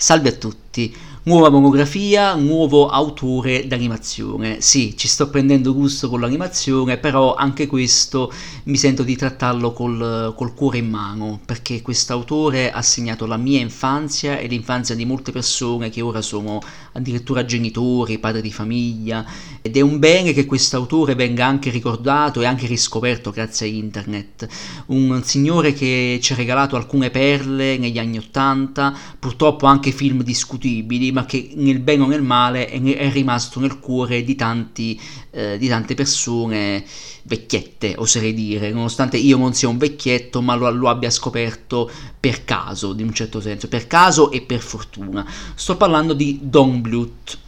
[0.00, 0.96] Salve a tutti,
[1.30, 4.60] nuova monografia, nuovo autore d'animazione.
[4.60, 8.32] Sì, ci sto prendendo gusto con l'animazione, però anche questo
[8.64, 13.36] mi sento di trattarlo col, col cuore in mano, perché questo autore ha segnato la
[13.36, 16.58] mia infanzia e l'infanzia di molte persone che ora sono
[16.94, 19.24] addirittura genitori, padri di famiglia,
[19.62, 23.70] ed è un bene che questo autore venga anche ricordato e anche riscoperto grazie a
[23.70, 24.48] internet.
[24.86, 31.12] Un signore che ci ha regalato alcune perle negli anni Ottanta, purtroppo anche film discutibili,
[31.12, 35.58] ma che nel bene o nel male è, è rimasto nel cuore di, tanti, eh,
[35.58, 36.84] di tante persone
[37.24, 42.44] vecchiette, oserei dire, nonostante io non sia un vecchietto, ma lo, lo, abbia scoperto per
[42.44, 45.26] caso, in un certo senso, per caso e per fortuna.
[45.54, 47.38] Sto parlando di Don Bluth.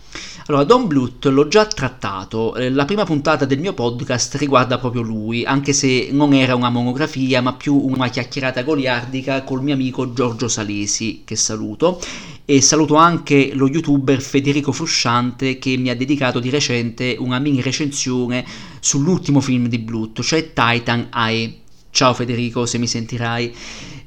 [0.46, 5.00] Allora, Don Bluth l'ho già trattato, eh, la prima puntata del mio podcast riguarda proprio
[5.00, 10.12] lui, anche se non era una monografia, ma più una chiacchierata goliardica col mio amico
[10.12, 12.00] Giorgio Salesi, che saluto,
[12.44, 17.60] e saluto anche lo youtuber Federico Frusciante che mi ha dedicato di recente una mini
[17.60, 18.44] recensione
[18.80, 21.58] sull'ultimo film di Bluth, cioè Titan Eye.
[21.90, 23.54] Ciao Federico, se mi sentirai.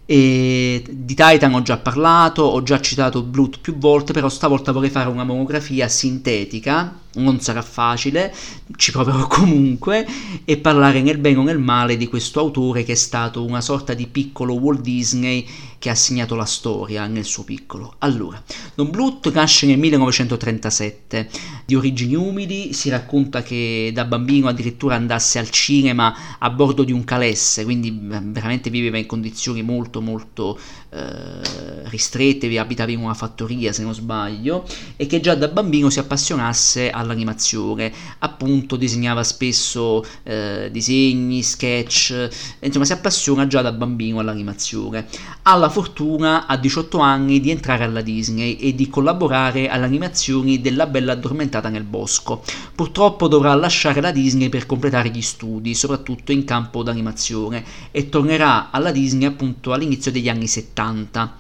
[0.08, 4.90] E di Titan ho già parlato, ho già citato Bluth più volte, però stavolta vorrei
[4.90, 8.34] fare una monografia sintetica non sarà facile,
[8.76, 10.06] ci proverò comunque,
[10.44, 13.94] e parlare nel bene o nel male di questo autore che è stato una sorta
[13.94, 15.48] di piccolo Walt Disney
[15.86, 17.98] che ha segnato la storia nel suo piccolo.
[18.00, 18.42] Allora,
[18.74, 21.30] Don Bluth nasce nel 1937,
[21.64, 26.92] di origini umili, si racconta che da bambino addirittura andasse al cinema a bordo di
[26.92, 30.58] un calesse, quindi veramente viveva in condizioni molto molto
[30.90, 34.66] eh, ristrette, abitava in una fattoria se non sbaglio,
[34.96, 42.30] e che già da bambino si appassionasse all'animazione, appunto disegnava spesso eh, disegni, sketch,
[42.60, 45.08] insomma si appassiona già da bambino all'animazione.
[45.44, 50.62] Ha la fortuna a 18 anni di entrare alla Disney e di collaborare alle animazioni
[50.62, 52.44] della Bella addormentata nel bosco.
[52.74, 58.72] Purtroppo dovrà lasciare la Disney per completare gli studi, soprattutto in campo d'animazione, e tornerà
[58.72, 61.38] alla Disney appunto all'inizio degli anni 70.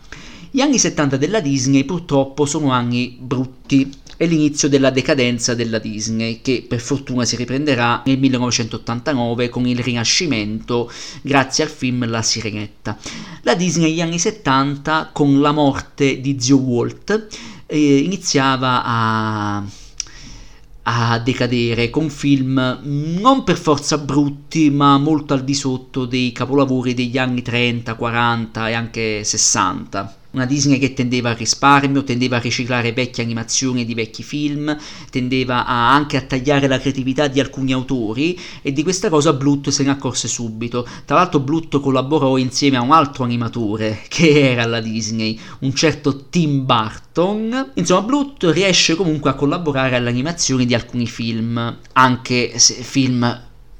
[0.55, 6.39] Gli anni 70 della Disney purtroppo sono anni brutti, è l'inizio della decadenza della Disney,
[6.39, 10.89] che per fortuna si riprenderà nel 1989 con il Rinascimento
[11.21, 12.97] grazie al film La Sirenetta.
[13.41, 17.27] La Disney negli anni 70, con la morte di zio Walt,
[17.66, 19.63] eh, iniziava a
[20.87, 26.93] a decadere con film non per forza brutti, ma molto al di sotto dei capolavori
[26.93, 32.41] degli anni 30, 40 e anche 60 una Disney che tendeva al risparmio, tendeva a
[32.41, 34.78] riciclare vecchie animazioni di vecchi film,
[35.09, 39.69] tendeva a anche a tagliare la creatività di alcuni autori e di questa cosa Bluth
[39.69, 40.85] se ne accorse subito.
[41.06, 46.25] Tra l'altro Bluth collaborò insieme a un altro animatore che era alla Disney, un certo
[46.29, 47.72] Tim Burton.
[47.75, 53.23] Insomma, Bluth riesce comunque a collaborare all'animazione di alcuni film, anche se film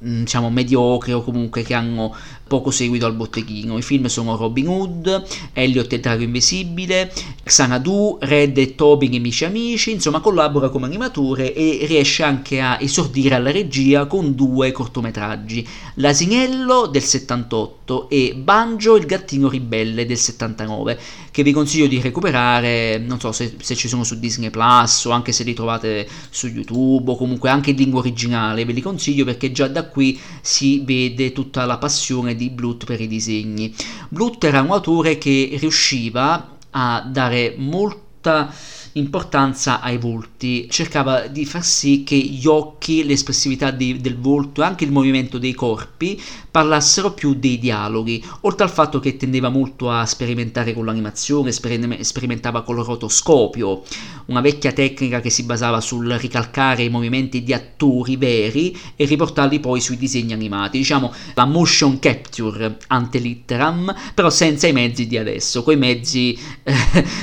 [0.04, 2.14] mm, diciamo mediocri o comunque che hanno
[2.46, 3.76] poco seguito al botteghino.
[3.76, 7.12] I film sono Robin Hood, Elliot e Drago Invisibile,
[7.42, 12.78] Xanadu, Red e Tobin e Amici Amici, insomma collabora come animatore e riesce anche a
[12.80, 15.66] esordire alla regia con due cortometraggi,
[15.98, 20.98] L'asinello del 78 e Banjo il gattino ribelle del 79,
[21.30, 25.10] che vi consiglio di recuperare, non so se, se ci sono su Disney Plus o
[25.10, 29.24] anche se li trovate su YouTube o comunque anche in lingua originale, ve li consiglio
[29.24, 33.74] perché già da qui si vede tutta la passione di Bluth per i disegni.
[34.08, 38.52] Bluth era un autore che riusciva a dare molta
[38.96, 44.64] importanza ai volti, cercava di far sì che gli occhi, l'espressività di, del volto e
[44.64, 46.20] anche il movimento dei corpi
[46.50, 52.62] parlassero più dei dialoghi, oltre al fatto che tendeva molto a sperimentare con l'animazione, sperimentava
[52.62, 53.82] col rotoscopio,
[54.26, 59.60] una vecchia tecnica che si basava sul ricalcare i movimenti di attori veri e riportarli
[59.60, 65.18] poi sui disegni animati, diciamo la motion capture ante litteram, però senza i mezzi di
[65.18, 66.74] adesso, quei mezzi eh,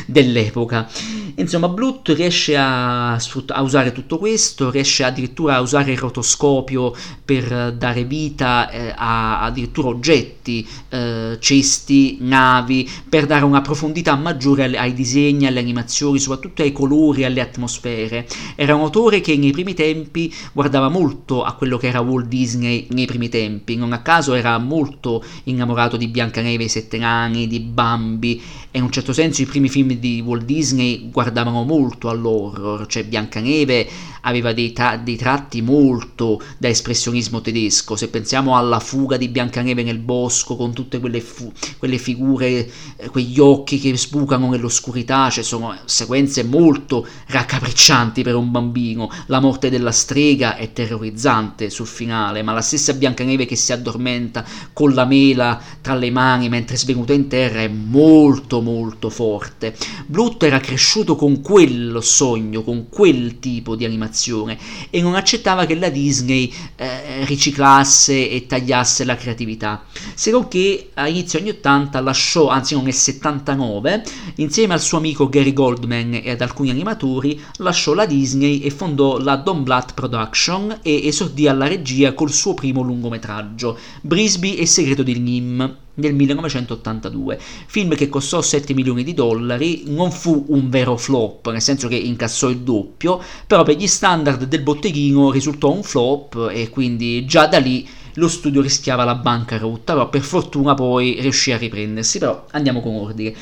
[0.05, 0.87] dell'epoca.
[1.35, 6.93] Insomma, Bluth riesce a, a, usare tutto questo, riesce addirittura a usare il rotoscopio
[7.23, 14.63] per dare vita eh, a addirittura oggetti, eh, cesti, navi, per dare una profondità maggiore
[14.63, 18.27] ai, ai disegni, alle animazioni, soprattutto ai colori, alle atmosfere.
[18.55, 22.87] Era un autore che nei primi tempi guardava molto a quello che era Walt Disney
[22.89, 27.59] nei primi tempi, non a caso era molto innamorato di Biancaneve i Sette Nani, di
[27.59, 32.87] Bambi e in un certo senso i primi film di Walt Disney guardavano molto all'horror,
[32.87, 33.87] cioè Biancaneve
[34.21, 39.83] aveva dei, ta- dei, tratti molto da espressionismo tedesco, se pensiamo alla fuga di Biancaneve
[39.83, 45.43] nel bosco con tutte quelle, fu- quelle figure, eh, quegli occhi che sbucano nell'oscurità, cioè
[45.43, 52.41] sono sequenze molto raccapriccianti per un bambino, la morte della strega è terrorizzante sul finale,
[52.43, 57.13] ma la stessa Biancaneve che si addormenta con la mela tra le mani mentre svenuta
[57.13, 59.75] in terra è molto molto forte.
[60.05, 64.57] Blut era cresciuto con quel sogno, con quel tipo di animazione
[64.89, 69.83] e non accettava che la Disney eh, riciclasse e tagliasse la creatività.
[70.13, 74.03] Se non che a inizio anni 80 lasciò, anzi non nel 79,
[74.35, 79.17] insieme al suo amico Gary Goldman e ad alcuni animatori, lasciò la Disney e fondò
[79.17, 85.03] la Don Blatt Production e esordì alla regia col suo primo lungometraggio, Brisby e segreto
[85.03, 90.97] del Nim nel 1982, film che costò 7 milioni di dollari, non fu un vero
[90.97, 95.83] flop, nel senso che incassò il doppio, però per gli standard del botteghino risultò un
[95.83, 100.73] flop e quindi già da lì lo studio rischiava la banca rotta, però per fortuna
[100.73, 103.33] poi riuscì a riprendersi, però andiamo con ordine.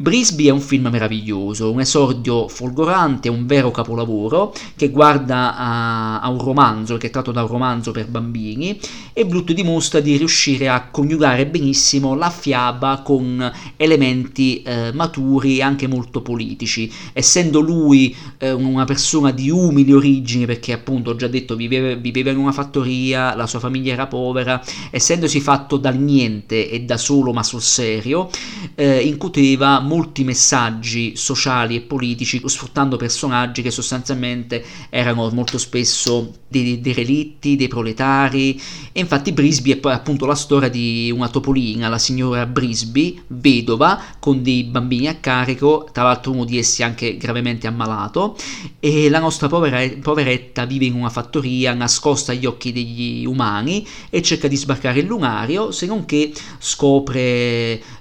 [0.00, 6.30] Brisby è un film meraviglioso, un esordio folgorante, un vero capolavoro che guarda a, a,
[6.30, 8.80] un romanzo, che è tratto da un romanzo per bambini
[9.12, 15.62] e Blut dimostra di riuscire a coniugare benissimo la fiaba con elementi eh, maturi e
[15.62, 16.90] anche molto politici.
[17.12, 22.30] Essendo lui eh, una persona di umili origini, perché appunto ho già detto viveva, viveva
[22.30, 27.34] in una fattoria, la sua famiglia era povera, essendosi fatto dal niente e da solo
[27.34, 28.30] ma sul serio,
[28.74, 36.80] eh, incuteva molti messaggi sociali e politici sfruttando personaggi che sostanzialmente erano molto spesso dei
[36.80, 38.60] derelitti, dei proletari.
[38.92, 44.00] E infatti Brisby è poi appunto la storia di una topolina, la signora Brisby, vedova,
[44.20, 48.36] con dei bambini a carico, tra l'altro uno di essi anche gravemente ammalato.
[48.78, 54.22] E la nostra povera, poveretta vive in una fattoria nascosta agli occhi degli umani e
[54.22, 57.20] cerca di sbarcare il lunario se non che scopre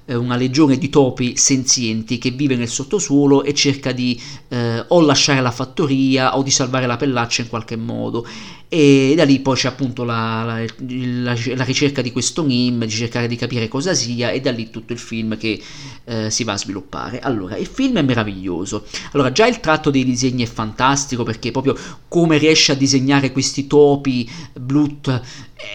[0.06, 1.36] eh, una legione di topi
[1.80, 6.52] senzienti che vive nel sottosuolo e cerca di eh, o lasciare la fattoria o di
[6.52, 8.28] salvare la pellaccia in qualche modo
[8.72, 12.92] e da lì poi c'è appunto la, la, la, la, ricerca di questo NIM, di
[12.92, 15.60] cercare di capire cosa sia e da lì tutto il film che
[16.06, 17.20] eh, si va a sviluppare.
[17.20, 18.86] Allora, il film è meraviglioso.
[19.14, 21.76] Allora, già il tratto dei disegni è fantastico perché proprio
[22.08, 25.20] come riesce a disegnare questi topi, Blut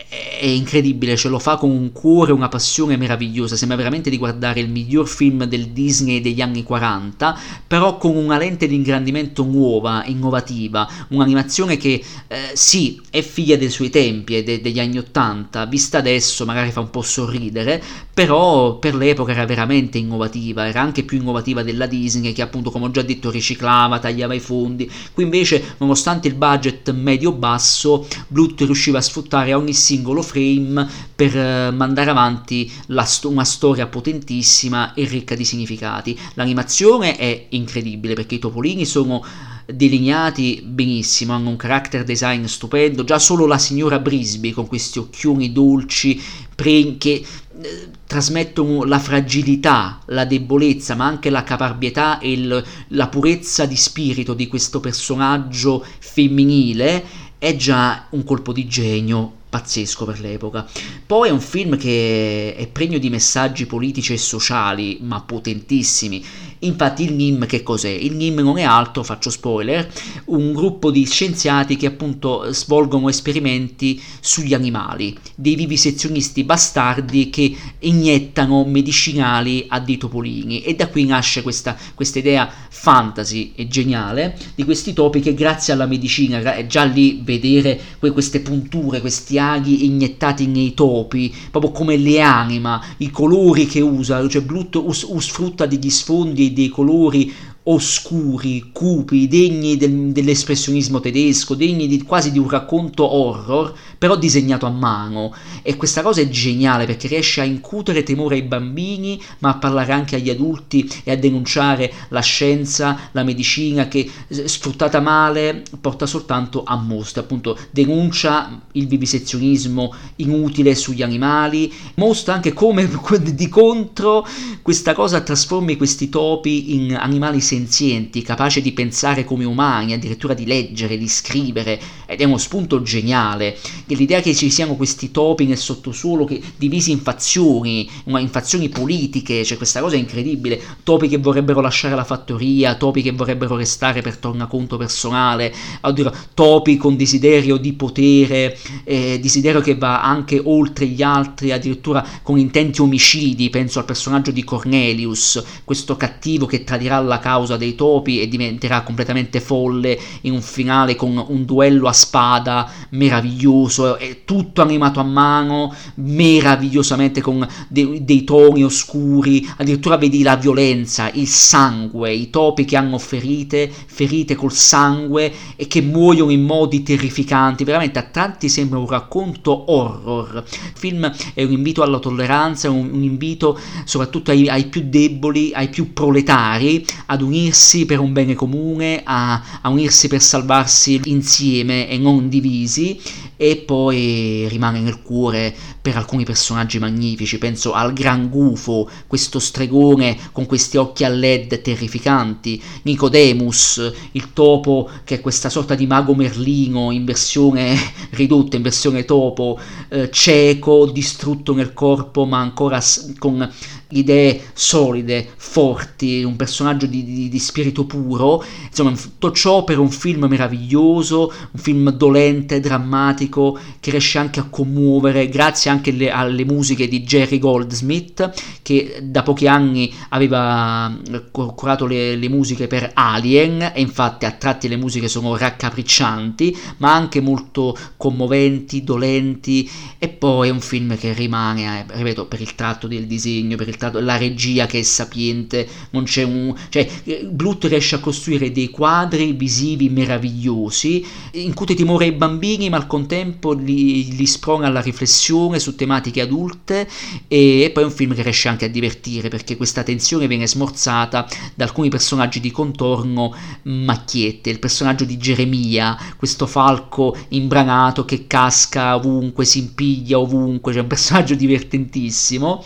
[0.09, 4.19] è, è incredibile, ce lo fa con un cuore, una passione meravigliosa, sembra veramente di
[4.19, 9.45] guardare il miglior film del Disney degli anni 40, però con una lente di ingrandimento
[9.45, 14.99] nuova, innovativa, un'animazione che eh, sì, è figlia dei suoi tempi e de- degli anni
[14.99, 17.83] Ottanta, vista adesso magari fa un po' sorridere,
[18.13, 22.87] però per l'epoca era veramente innovativa, era anche più innovativa della Disney che appunto come
[22.87, 28.99] ho già detto riciclava, tagliava i fondi, qui invece nonostante il budget medio-basso, Blut riusciva
[28.99, 32.71] a sfruttare ogni singolo frame per eh, mandare avanti
[33.05, 36.19] sto- una storia potentissima e ricca di significati.
[36.35, 39.25] L'animazione è incredibile perché i topolini sono
[39.67, 45.53] delineati benissimo, hanno un character design stupendo, già solo la signora Brisby con questi occhioni
[45.53, 46.21] dolci
[46.55, 47.25] pre- che
[47.63, 53.77] eh, trasmettono la fragilità, la debolezza, ma anche la caparbietà e il, la purezza di
[53.77, 57.05] spirito di questo personaggio femminile,
[57.39, 60.67] è già un colpo di genio pazzesco per l'epoca.
[61.07, 66.25] Poi è un film che è pregno di messaggi politici e sociali, ma potentissimi.
[66.65, 67.89] Infatti il NIM che cos'è?
[67.89, 69.87] Il NIM non è altro, faccio spoiler,
[70.27, 78.65] un gruppo di scienziati che appunto svolgono esperimenti sugli animali, dei vivisezionisti bastardi che iniettano
[78.65, 84.65] medicinali a dei topolini e da qui nasce questa, questa idea fantasy e geniale di
[84.65, 90.73] questi topi che grazie alla medicina, già lì vedere queste punture, questi aghi iniettati nei
[90.73, 96.53] topi, proprio come le anima, i colori che usa, cioè Blut us, sfrutta degli sfondi
[96.55, 97.31] dei colori
[97.67, 104.67] oscuri, cupi, degni del, dell'espressionismo tedesco, degni di, quasi di un racconto horror, però disegnato
[104.67, 105.35] a mano.
[105.63, 109.93] E questa cosa è geniale perché riesce a incutere temore ai bambini, ma a parlare
[109.93, 116.65] anche agli adulti e a denunciare la scienza, la medicina che sfruttata male porta soltanto
[116.65, 117.23] a mostre.
[117.23, 122.89] Appunto, denuncia il vivisezionismo inutile sugli animali, mostra anche come
[123.25, 124.27] di contro
[124.61, 130.35] questa cosa trasformi questi topi in animali senzienti senzienti, capace di pensare come umani, addirittura
[130.35, 133.57] di leggere, di scrivere, ed è uno spunto geniale.
[133.87, 139.45] L'idea che ci siano questi topi nel sottosuolo che, divisi in fazioni, in fazioni politiche,
[139.45, 144.03] cioè questa cosa è incredibile, topi che vorrebbero lasciare la fattoria, topi che vorrebbero restare
[144.03, 150.87] per tornaconto personale, oddio, topi con desiderio di potere, eh, desiderio che va anche oltre
[150.87, 157.01] gli altri, addirittura con intenti omicidi, penso al personaggio di Cornelius, questo cattivo che tradirà
[157.01, 161.93] la causa dei topi e diventerà completamente folle in un finale con un duello a
[161.93, 170.23] spada meraviglioso, è tutto animato a mano, meravigliosamente con dei, dei toni oscuri, addirittura vedi
[170.23, 176.31] la violenza, il sangue, i topi che hanno ferite, ferite col sangue e che muoiono
[176.31, 180.45] in modi terrificanti, veramente a tratti sembra un racconto horror.
[180.47, 185.53] Il film è un invito alla tolleranza, un, un invito soprattutto ai, ai, più deboli,
[185.55, 191.89] ai più proletari, ad unirsi per un bene comune, a, a unirsi per salvarsi insieme
[191.89, 193.01] e non divisi
[193.37, 200.17] e poi rimane nel cuore per alcuni personaggi magnifici, penso al Gran Gufo, questo stregone
[200.33, 206.15] con questi occhi a led terrificanti, Nicodemus, il topo che è questa sorta di mago
[206.15, 207.77] merlino in versione
[208.11, 212.81] ridotta, in versione topo, eh, cieco, distrutto nel corpo ma ancora
[213.19, 213.51] con
[213.95, 219.91] idee solide, forti, un personaggio di, di, di, spirito puro, insomma tutto ciò per un
[219.91, 226.45] film meraviglioso, un film dolente, drammatico, che riesce anche a commuovere grazie anche alle, alle
[226.45, 232.91] musiche di Jerry Goldsmith, che da pochi anni aveva eh, curato le, le musiche per
[232.95, 240.09] Alien e infatti a tratti le musiche sono raccapriccianti, ma anche molto commoventi, dolenti e
[240.09, 243.77] poi è un film che rimane, eh, ripeto, per il tratto del disegno, per il
[243.77, 246.55] tratto la regia che è sapiente, non c'è un...
[246.69, 246.89] cioè
[247.31, 253.14] Blut riesce a costruire dei quadri visivi meravigliosi, incute timore ai bambini ma al contempo
[253.23, 256.89] li, li sprona alla riflessione su tematiche adulte
[257.29, 261.27] e, poi è un film che riesce anche a divertire perché questa tensione viene smorzata
[261.55, 268.97] da alcuni personaggi di contorno macchiette, il personaggio di Geremia, questo falco imbranato che casca
[268.97, 272.65] ovunque, si impiglia ovunque, c'è cioè un personaggio divertentissimo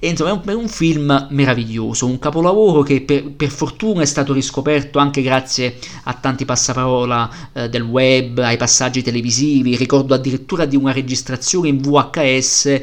[0.00, 4.04] e insomma è un, è un, film meraviglioso, un capolavoro che per, per, fortuna è
[4.04, 9.67] stato riscoperto anche grazie a tanti passaparola eh, del web, ai passaggi televisivi.
[9.76, 12.80] Ricordo addirittura di una registrazione in VHS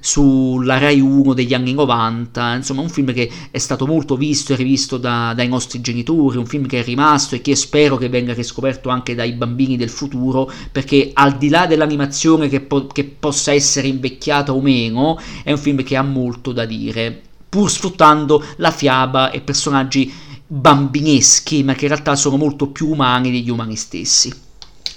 [0.00, 4.56] sulla Rai 1 degli anni 90, insomma un film che è stato molto visto e
[4.56, 8.32] rivisto da, dai nostri genitori, un film che è rimasto e che spero che venga
[8.32, 13.52] riscoperto anche dai bambini del futuro, perché al di là dell'animazione che, po- che possa
[13.52, 18.70] essere invecchiata o meno, è un film che ha molto da dire, pur sfruttando la
[18.70, 20.12] fiaba e personaggi
[20.46, 24.32] bambineschi, ma che in realtà sono molto più umani degli umani stessi.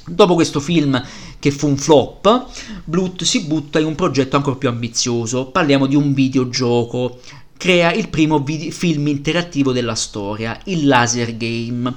[0.03, 1.01] Dopo questo film
[1.41, 2.45] che fu un flop,
[2.85, 5.47] Blut si butta in un progetto ancora più ambizioso.
[5.47, 7.19] Parliamo di un videogioco.
[7.57, 11.93] Crea il primo video- film interattivo della storia, il Laser Game.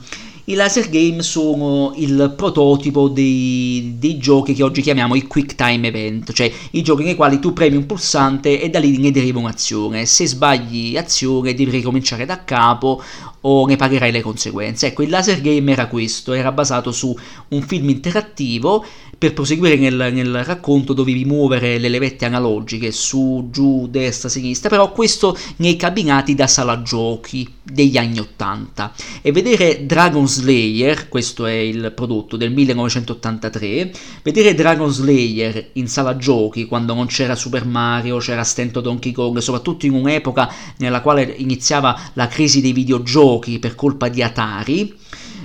[0.46, 5.88] I laser game sono il prototipo dei, dei, giochi che oggi chiamiamo i quick time
[5.88, 9.38] event, cioè i giochi nei quali tu premi un pulsante e da lì ne deriva
[9.38, 10.04] un'azione.
[10.04, 13.02] Se sbagli azione devi ricominciare da capo
[13.40, 14.88] o ne pagherai le conseguenze.
[14.88, 17.16] Ecco, il laser game era questo, era basato su
[17.48, 18.84] un film interattivo
[19.24, 24.92] per proseguire nel, nel, racconto dovevi muovere le levette analogiche su, giù, destra, sinistra, però
[24.92, 31.54] questo nei cabinati da sala giochi degli anni 80 e vedere Dragon Slayer, questo è
[31.54, 38.18] il prodotto del 1983, vedere Dragon Slayer in sala giochi quando non c'era Super Mario,
[38.18, 43.74] c'era stento Donkey Kong, soprattutto in un'epoca nella quale iniziava la crisi dei videogiochi per
[43.74, 44.94] colpa di Atari,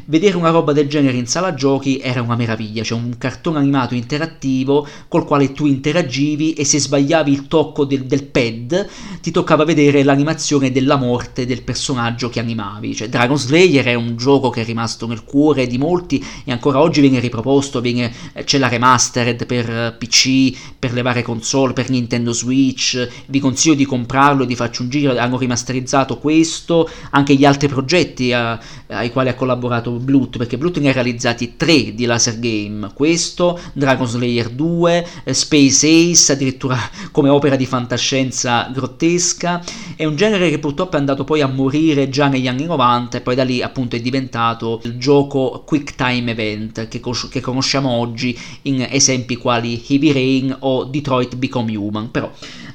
[0.10, 3.94] vedere una roba del genere in sala giochi era una meraviglia, cioè un cartone animato
[3.94, 8.88] interattivo col quale tu interagivi e se sbagliavi il tocco del, del pad
[9.22, 12.96] ti toccava vedere l'animazione della morte del personaggio che animavi.
[12.96, 16.80] Cioè Dragon Slayer è un gioco che è rimasto nel cuore di molti e ancora
[16.80, 21.74] oggi viene riproposto, viene, eh, c'è la remastered per eh, PC, per le varie console,
[21.74, 27.36] per Nintendo Switch, vi consiglio di comprarlo di farci un giro, hanno rimasterizzato questo, anche
[27.36, 31.56] gli altri progetti a, eh, ai quali ha collaborato Blut, perché Blut ne ha realizzati
[31.56, 36.78] tre di laser game, questo, Dragon Slayer 2, eh, Space Ace, addirittura
[37.12, 39.64] come opera di fantascienza grottesca,
[39.96, 43.22] è un genere che purtroppo è andato poi a morire già negli anni 90 e
[43.22, 48.38] poi da lì appunto è diventato il gioco Quick Time Event che, che conosciamo oggi
[48.64, 52.32] in esempi quali Heavy Rain o Detroit Become Human, però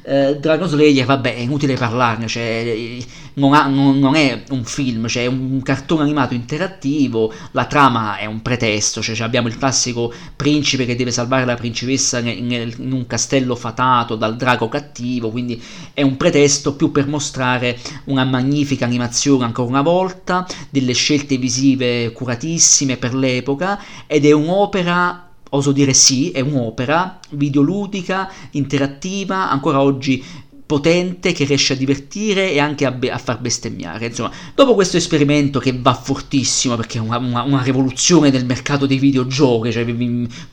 [0.06, 2.98] Eh, Dragon Slayer, vabbè, è inutile parlarne, cioè,
[3.34, 7.03] non, ha, non, non, è un film, cioè è un cartone animato interattivo,
[7.52, 11.54] la trama è un pretesto, cioè, cioè abbiamo il classico principe che deve salvare la
[11.54, 15.60] principessa in un castello fatato dal drago cattivo, quindi
[15.92, 22.12] è un pretesto più per mostrare una magnifica animazione ancora una volta, delle scelte visive
[22.12, 30.22] curatissime per l'epoca ed è un'opera oso dire sì, è un'opera videoludica, interattiva, ancora oggi
[30.74, 34.06] potente che riesce a divertire e anche a, be- a, far bestemmiare.
[34.06, 38.84] Insomma, dopo questo esperimento che va fortissimo perché è una, una, una rivoluzione del mercato
[38.84, 39.86] dei videogiochi, cioè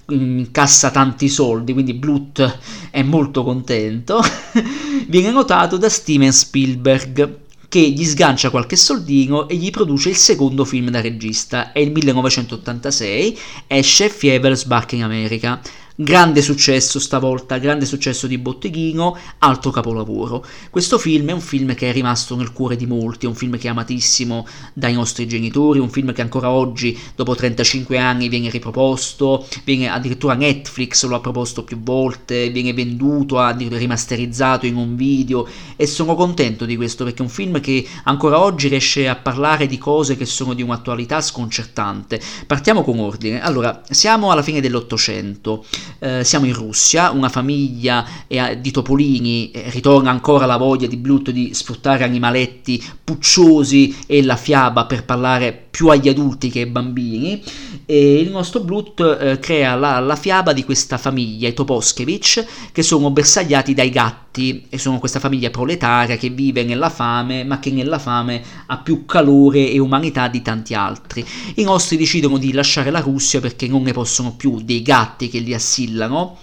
[0.10, 2.60] incassa tanti soldi, quindi Blut
[2.92, 4.22] è molto contento,
[5.10, 10.66] viene notato da Steven Spielberg che gli sgancia qualche soldino e gli produce il secondo
[10.66, 11.72] film da regista.
[11.72, 15.60] È il 1986, esce Fievel Bark in America.
[15.94, 20.44] Grande successo stavolta, grande successo di botteghino, altro capolavoro.
[20.70, 23.58] Questo film è un film che è rimasto nel cuore di molti, è un film
[23.58, 28.50] che è amatissimo dai nostri genitori, un film che ancora oggi, dopo 35 anni, viene
[28.50, 35.46] riproposto, viene addirittura Netflix lo ha proposto più volte, viene venduto, rimasterizzato in un video
[35.76, 39.68] e sono contento di questo perché è un film che ancora oggi riesce a parlare
[39.68, 42.22] di cose che sono di un'attualità sconcertante.
[42.48, 43.42] Partiamo con ordine.
[43.42, 45.66] Allora, siamo alla fine dell'Ottocento.
[46.00, 50.98] Eh, siamo in Russia, una famiglia eh, di topolini, eh, ritorna ancora la voglia di
[50.98, 56.66] Blut di sfruttare animaletti pucciosi e la fiaba per parlare più agli adulti che ai
[56.66, 57.42] bambini
[57.86, 62.84] e il nostro Blut eh, crea la, la, fiaba di questa famiglia, i Toposkevich, che
[62.84, 67.72] sono bersagliati dai gatti e sono questa famiglia proletaria che vive nella fame ma che
[67.72, 71.26] nella fame ha più calore e umanità di tanti altri.
[71.56, 75.40] I nostri decidono di lasciare la Russia perché non ne possono più dei gatti che
[75.40, 76.38] li assillano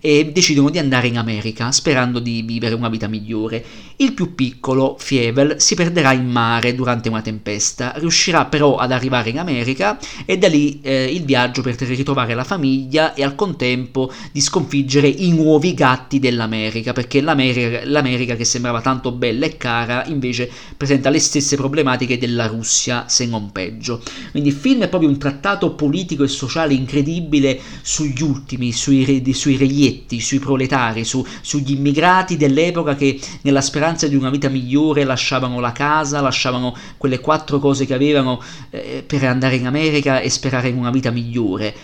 [0.00, 3.64] e decidono di andare in America sperando di vivere una vita migliore.
[3.96, 9.30] Il più piccolo, Fievel, si perderà in mare durante una tempesta, riuscirà però ad arrivare
[9.30, 14.12] in America e da lì eh, il viaggio per ritrovare la famiglia e al contempo
[14.32, 20.04] di sconfiggere i nuovi gatti dell'America, perché l'America, l'America che sembrava tanto bella e cara
[20.06, 24.02] invece presenta le stesse problematiche della Russia, se non peggio.
[24.32, 29.56] Quindi il film è proprio un trattato politico e sociale incredibile sugli ultimi, sui, sui
[29.66, 35.60] vecchietti, sui proletari, su, sugli immigrati dell'epoca che nella speranza di una vita migliore lasciavano
[35.60, 40.68] la casa, lasciavano quelle quattro cose che avevano eh, per andare in America e sperare
[40.68, 41.74] in una vita migliore.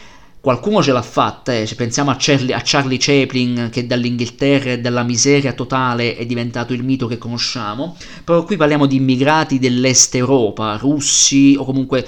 [0.40, 1.68] Qualcuno ce l'ha fatta, eh.
[1.76, 6.84] pensiamo a Charlie, a Charlie Chaplin che dall'Inghilterra e dalla miseria totale è diventato il
[6.84, 12.06] mito che conosciamo, però qui parliamo di immigrati dell'est Europa, russi o comunque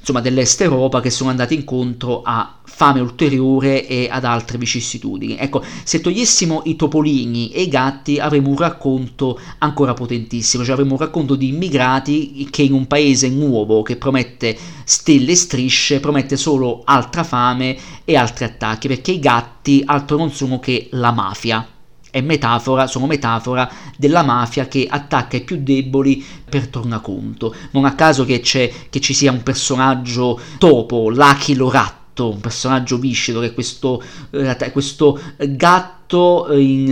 [0.00, 5.36] insomma dell'est Europa che sono andati incontro a fame ulteriore e ad altre vicissitudini.
[5.36, 10.94] Ecco, se togliessimo i topolini e i gatti avremmo un racconto ancora potentissimo, cioè avremmo
[10.94, 16.36] un racconto di immigrati che in un paese nuovo che promette stelle e strisce, promette
[16.36, 21.66] solo altra fame e altri attacchi, perché i gatti altro non sono che la mafia
[22.10, 27.54] è metafora, sono metafora della mafia che attacca i più deboli per tornaconto.
[27.70, 33.40] Non a caso che, che ci sia un personaggio topo, l'Achilo Ratto, un personaggio viscido
[33.40, 36.88] che è questo, eh, questo gatto in,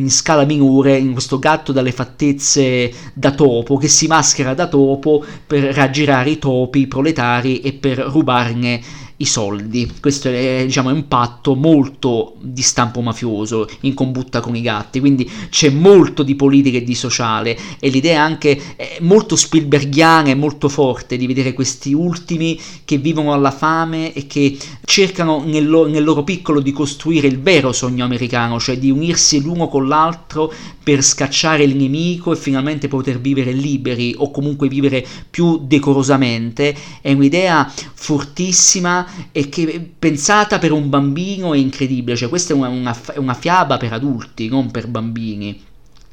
[0.00, 5.24] in, scala minore, in questo gatto dalle fattezze da topo, che si maschera da topo
[5.46, 8.80] per raggirare i topi proletari e per rubarne
[9.18, 9.90] i soldi.
[10.00, 15.00] Questo è, diciamo, è un patto molto di stampo mafioso in combutta con i gatti,
[15.00, 18.60] quindi c'è molto di politica e di sociale e l'idea anche
[19.00, 24.56] molto Spielbergiana e molto forte di vedere questi ultimi che vivono alla fame e che
[24.84, 29.40] cercano nel, lo, nel loro piccolo di costruire il vero sogno americano, cioè di unirsi
[29.40, 30.52] l'uno con l'altro
[30.82, 36.74] per scacciare il nemico e finalmente poter vivere liberi o comunque vivere più decorosamente.
[37.00, 42.68] È un'idea fortissima e che pensata per un bambino è incredibile, cioè questa è una,
[42.68, 45.62] una, una fiaba per adulti, non per bambini.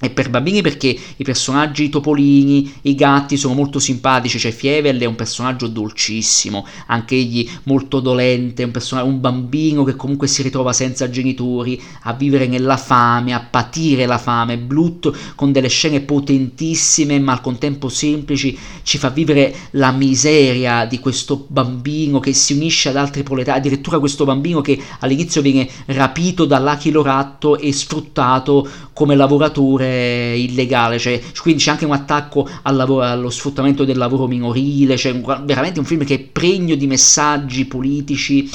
[0.04, 5.06] E per bambini perché i personaggi topolini, i gatti sono molto simpatici, cioè Fievel è
[5.06, 10.74] un personaggio dolcissimo, anche egli molto dolente, un, person- un bambino che comunque si ritrova
[10.74, 14.58] senza genitori, a vivere nella fame, a patire la fame.
[14.58, 21.00] Blut con delle scene potentissime ma al contempo semplici ci fa vivere la miseria di
[21.00, 26.44] questo bambino che si unisce ad altri proletari, addirittura questo bambino che all'inizio viene rapito
[26.44, 33.04] dall'Achilo Ratto e sfruttato come lavoratore illegale, cioè, quindi c'è anche un attacco al lavoro,
[33.04, 38.50] allo sfruttamento del lavoro minorile, cioè veramente un film che è pregno di messaggi politici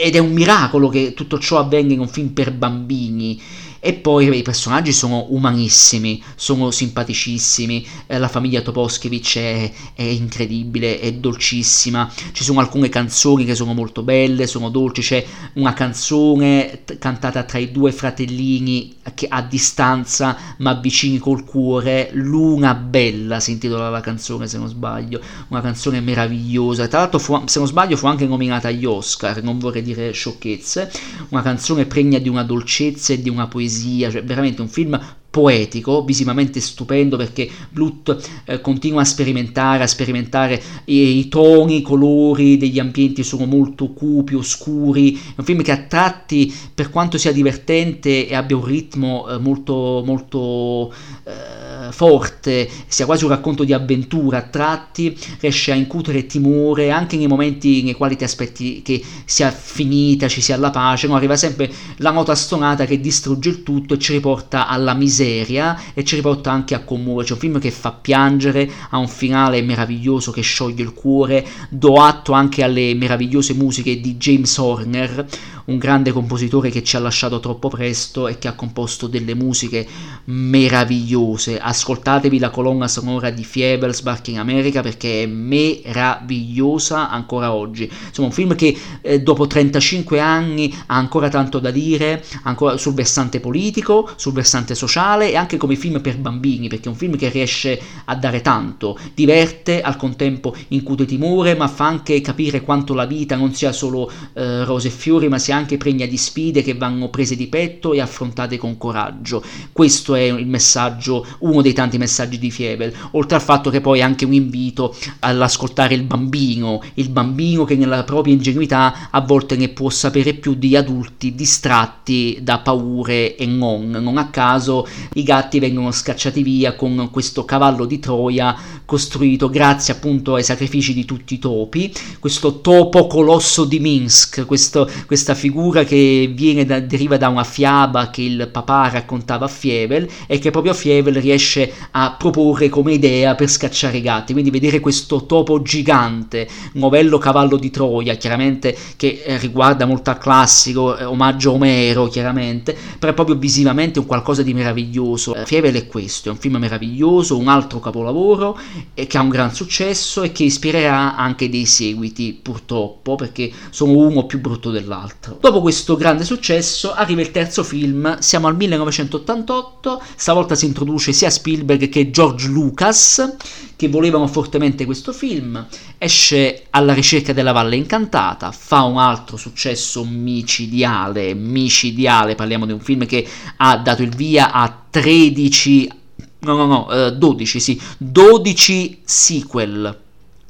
[0.00, 3.40] ed è un miracolo che tutto ciò avvenga in un film per bambini
[3.84, 11.00] E poi i personaggi sono umanissimi, sono simpaticissimi, eh, la famiglia Toposkevich è, è, incredibile,
[11.00, 16.82] è dolcissima, ci sono alcune canzoni che sono molto belle, sono dolci, c'è una canzone
[16.84, 23.40] t- cantata tra i due fratellini che a distanza ma vicini col cuore, Luna Bella
[23.40, 27.66] si intitola la canzone se non sbaglio, una canzone meravigliosa, tra l'altro fu, se non
[27.66, 30.88] sbaglio fu anche nominata agli Oscar, non vorrei dire sciocchezze,
[31.30, 33.70] una canzone pregna di una dolcezza e di una poesia,
[34.10, 35.00] cioè veramente un film
[35.32, 41.82] poetico, visivamente stupendo perché Blut eh, continua a sperimentare, a sperimentare i, i, toni, i
[41.82, 47.16] colori degli ambienti sono molto cupi, oscuri, è un film che a tratti, per quanto
[47.16, 50.92] sia divertente e abbia un ritmo eh, molto, molto
[51.24, 57.16] eh, forte, sia quasi un racconto di avventura a tratti, riesce a incutere timore anche
[57.16, 61.16] nei momenti nei quali ti aspetti che sia finita, ci sia la pace, no?
[61.16, 65.78] arriva sempre la nota stonata che distrugge il tutto e ci riporta alla miseria miseria
[65.94, 67.32] e ci riporta anche a commuoverci.
[67.32, 71.46] È un film che fa piangere, ha un finale meraviglioso che scioglie il cuore.
[71.70, 75.26] Do atto anche alle meravigliose musiche di James Horner,
[75.66, 79.86] un grande compositore che ci ha lasciato troppo presto e che ha composto delle musiche
[80.24, 81.58] meravigliose.
[81.58, 87.90] Ascoltatevi la colonna sonora di Fiebelsbach in America perché è meravigliosa ancora oggi.
[88.06, 92.94] Insomma, un film che eh, dopo 35 anni ha ancora tanto da dire, ancora sul
[92.94, 97.16] versante politico, sul versante sociale e anche come film per bambini, perché è un film
[97.16, 102.94] che riesce a dare tanto, diverte, al contempo incute timore, ma fa anche capire quanto
[102.94, 106.62] la vita non sia solo eh, rose e fiori, ma sia anche pregna di sfide
[106.62, 109.42] che vanno prese di petto e affrontate con coraggio.
[109.72, 114.00] Questo è il messaggio, uno dei tanti messaggi di Fiebel, oltre al fatto che poi
[114.00, 119.56] è anche un invito all'ascoltare il bambino, il bambino che nella propria ingenuità a volte
[119.56, 123.90] ne può sapere più di adulti distratti da paure e non.
[123.90, 129.94] Non a caso i gatti vengono scacciati via con questo cavallo di Troia costruito grazie
[129.94, 135.82] appunto ai sacrifici di tutti i topi, questo topo colosso di Minsk, questo, questa figura
[135.82, 136.32] che
[136.64, 141.16] da, deriva da una fiaba che il papà raccontava a Fievel e che proprio Fievel
[141.16, 144.34] riesce a proporre come idea per scacciare i gatti.
[144.34, 150.18] Quindi vedere questo topo gigante, novello cavallo di Troia, chiaramente che eh, riguarda molto al
[150.18, 155.34] classico, eh, omaggio a Omero, chiaramente, però è proprio visivamente un qualcosa di meraviglioso.
[155.34, 158.56] Eh, Fievel è questo, è un film meraviglioso, un altro capolavoro
[158.94, 163.96] e che ha un gran successo e che ispirerà anche dei seguiti, purtroppo, perché sono
[163.96, 165.31] uno più brutto dell'altro.
[165.40, 171.30] Dopo questo grande successo arriva il terzo film, siamo al 1988, stavolta si introduce sia
[171.30, 173.36] Spielberg che George Lucas,
[173.76, 175.66] che volevano fortemente questo film,
[175.98, 182.80] esce alla ricerca della Valle Incantata, fa un altro successo micidiale, micidiale, parliamo di un
[182.80, 186.00] film che ha dato il via a 13
[186.40, 190.01] no no no, eh, 12 sì, 12 sequel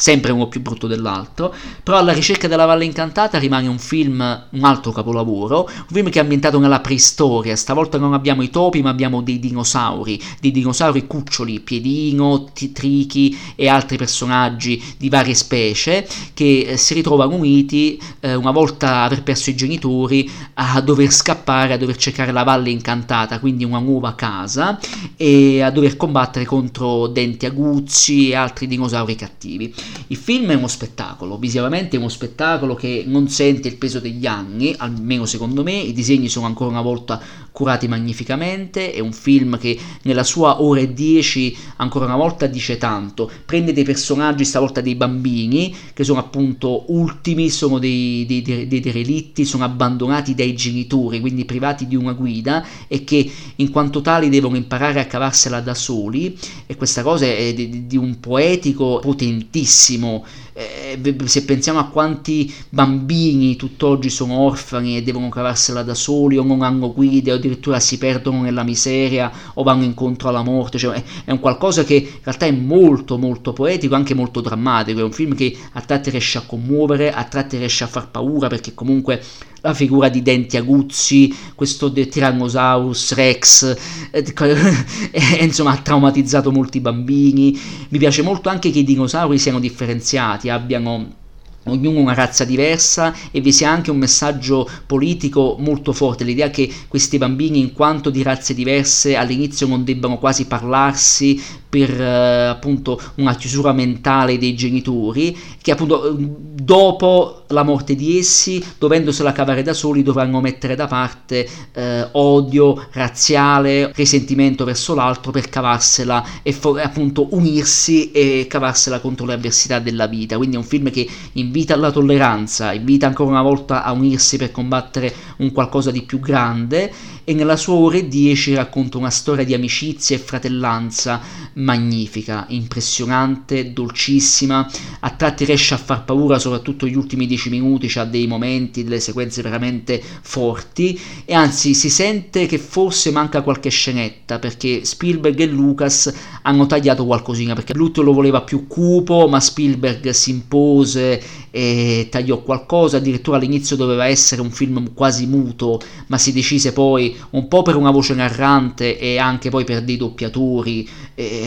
[0.03, 4.19] sempre uno più brutto dell'altro, però alla ricerca della Valle Incantata rimane un film,
[4.51, 8.83] un altro capolavoro, un film che è ambientato nella preistoria, stavolta non abbiamo i topi
[8.83, 16.05] ma abbiamo dei dinosauri, dei dinosauri cuccioli, Piedino, Trichi e altri personaggi di varie specie
[16.35, 21.75] che eh, si ritrovano uniti eh, una volta aver perso i genitori a dover scappare,
[21.75, 24.81] a dover cercare la Valle Incantata, quindi una nuova casa
[25.17, 29.73] e a dover combattere contro denti aguzzi e altri dinosauri cattivi.
[30.09, 34.27] Il film è uno spettacolo, visivamente è uno spettacolo che non sente il peso degli
[34.27, 37.21] anni, almeno secondo me, i disegni sono ancora una volta
[37.53, 42.79] curati magnificamente, è un film che nella sua ora e dieci ancora una volta dice
[42.79, 48.81] tanto, prende dei personaggi, stavolta dei bambini, che sono appunto ultimi, sono dei, dei, dei,
[48.81, 54.31] derelitti, sono abbandonati dai genitori, quindi privati di una guida e che in quanto tali
[54.31, 56.37] devono imparare a cavarsela da soli.
[56.67, 63.57] E questa cosa è di, di un poetico potentissimo eh, se pensiamo a quanti bambini
[63.57, 67.99] tutt'oggi sono orfani e devono cavarsela da soli o non hanno guide o addirittura si
[67.99, 72.47] perdono nella miseria o vanno incontro alla morte, cioè, è, un qualcosa che in realtà
[72.47, 76.43] è molto molto poetico, anche molto drammatico, è un film che a tratti riesce a
[76.43, 79.23] commuovere, a tratti riesce a far paura perché comunque
[79.63, 83.77] la figura di denti aguzzi, questo Tyrannosaurus Rex,
[84.11, 84.25] eh,
[85.41, 87.59] insomma ha traumatizzato molti bambini.
[87.89, 91.21] Mi piace molto anche che i dinosauri siano differenziati, abbiano
[91.65, 96.71] ognuno una razza diversa e vi sia anche un messaggio politico molto forte, l'idea che
[96.89, 101.41] questi bambini in quanto di razze diverse all'inizio non debbano quasi parlarsi
[101.73, 108.63] per eh, appunto una chiusura mentale dei genitori che appunto dopo la morte di essi,
[108.79, 115.49] dovendosela cavare da soli, dovranno mettere da parte eh, odio razziale, risentimento verso l'altro per
[115.49, 120.37] cavarsela e for- appunto unirsi e cavarsela contro le avversità della vita.
[120.37, 124.51] Quindi è un film che invita alla tolleranza, invita ancora una volta a unirsi per
[124.51, 126.93] combattere un qualcosa di più grande
[127.25, 131.21] e nella sua ore 10 racconta una storia di amicizia e fratellanza
[131.63, 134.69] magnifica, impressionante, dolcissima,
[135.01, 139.01] a tratti riesce a far paura soprattutto gli ultimi 10 minuti, ha dei momenti, delle
[139.01, 145.47] sequenze veramente forti e anzi si sente che forse manca qualche scenetta perché Spielberg e
[145.47, 152.09] Lucas hanno tagliato qualcosina perché Luther lo voleva più cupo ma Spielberg si impose e
[152.11, 157.47] tagliò qualcosa, addirittura all'inizio doveva essere un film quasi muto ma si decise poi un
[157.49, 160.89] po' per una voce narrante e anche poi per dei doppiatori,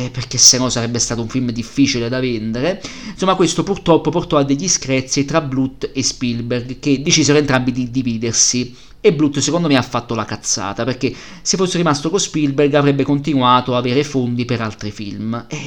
[0.06, 2.82] eh, perché sennò sarebbe stato un film difficile da vendere.
[3.10, 7.92] Insomma, questo purtroppo portò a degli screzi tra Bluth e Spielberg, che decisero entrambi di
[7.92, 8.76] dividersi.
[9.02, 13.04] E Bluth secondo me ha fatto la cazzata, perché se fosse rimasto con Spielberg avrebbe
[13.04, 15.46] continuato a avere fondi per altri film.
[15.48, 15.60] E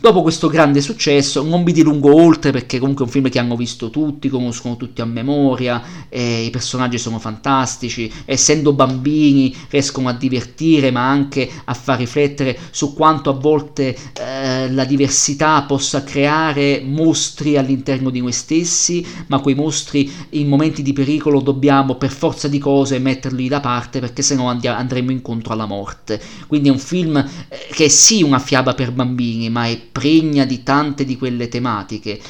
[0.00, 3.56] Dopo questo grande successo, non vi dilungo oltre perché comunque è un film che hanno
[3.56, 10.90] visto tutti, conoscono tutti a memoria, i personaggi sono fantastici, essendo bambini riescono a divertire
[10.90, 17.56] ma anche a far riflettere su quanto a volte eh, la diversità possa creare mostri
[17.56, 22.58] all'interno di noi stessi, ma quei mostri in momenti di pericolo dobbiamo per forza di
[22.58, 26.20] cose metterli da parte perché sennò and- andremo incontro alla morte.
[26.46, 27.26] Quindi è un film eh,
[27.70, 32.20] che è sì una fiaba per bambini, ma è pregna di tante di quelle tematiche,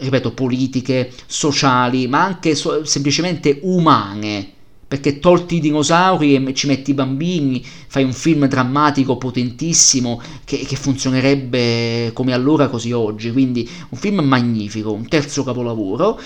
[0.00, 4.52] ripeto, politiche, sociali, ma anche so- semplicemente umane.
[4.90, 10.58] Perché tolti i dinosauri e ci metti i bambini, fai un film drammatico potentissimo che,
[10.58, 13.30] che funzionerebbe come allora così oggi.
[13.30, 16.20] Quindi un film magnifico, un terzo capolavoro.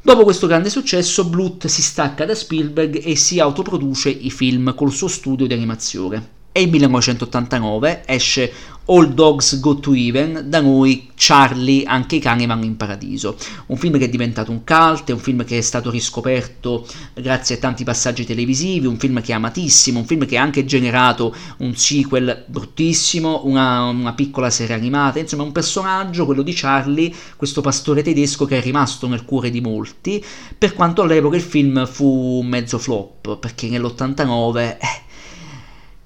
[0.00, 4.90] Dopo questo grande successo, Bluth si stacca da Spielberg e si autoproduce i film col
[4.90, 6.36] suo studio di animazione.
[6.50, 8.50] E nel 1989 esce
[8.90, 13.36] All Dogs Go to Even, da noi Charlie, anche i cani vanno in paradiso.
[13.66, 17.58] Un film che è diventato un cult, un film che è stato riscoperto grazie a
[17.58, 21.76] tanti passaggi televisivi, un film che è amatissimo, un film che ha anche generato un
[21.76, 28.02] sequel bruttissimo, una, una piccola serie animata, insomma un personaggio, quello di Charlie, questo pastore
[28.02, 30.24] tedesco che è rimasto nel cuore di molti,
[30.56, 34.58] per quanto all'epoca il film fu mezzo flop, perché nell'89...
[34.58, 35.06] Eh,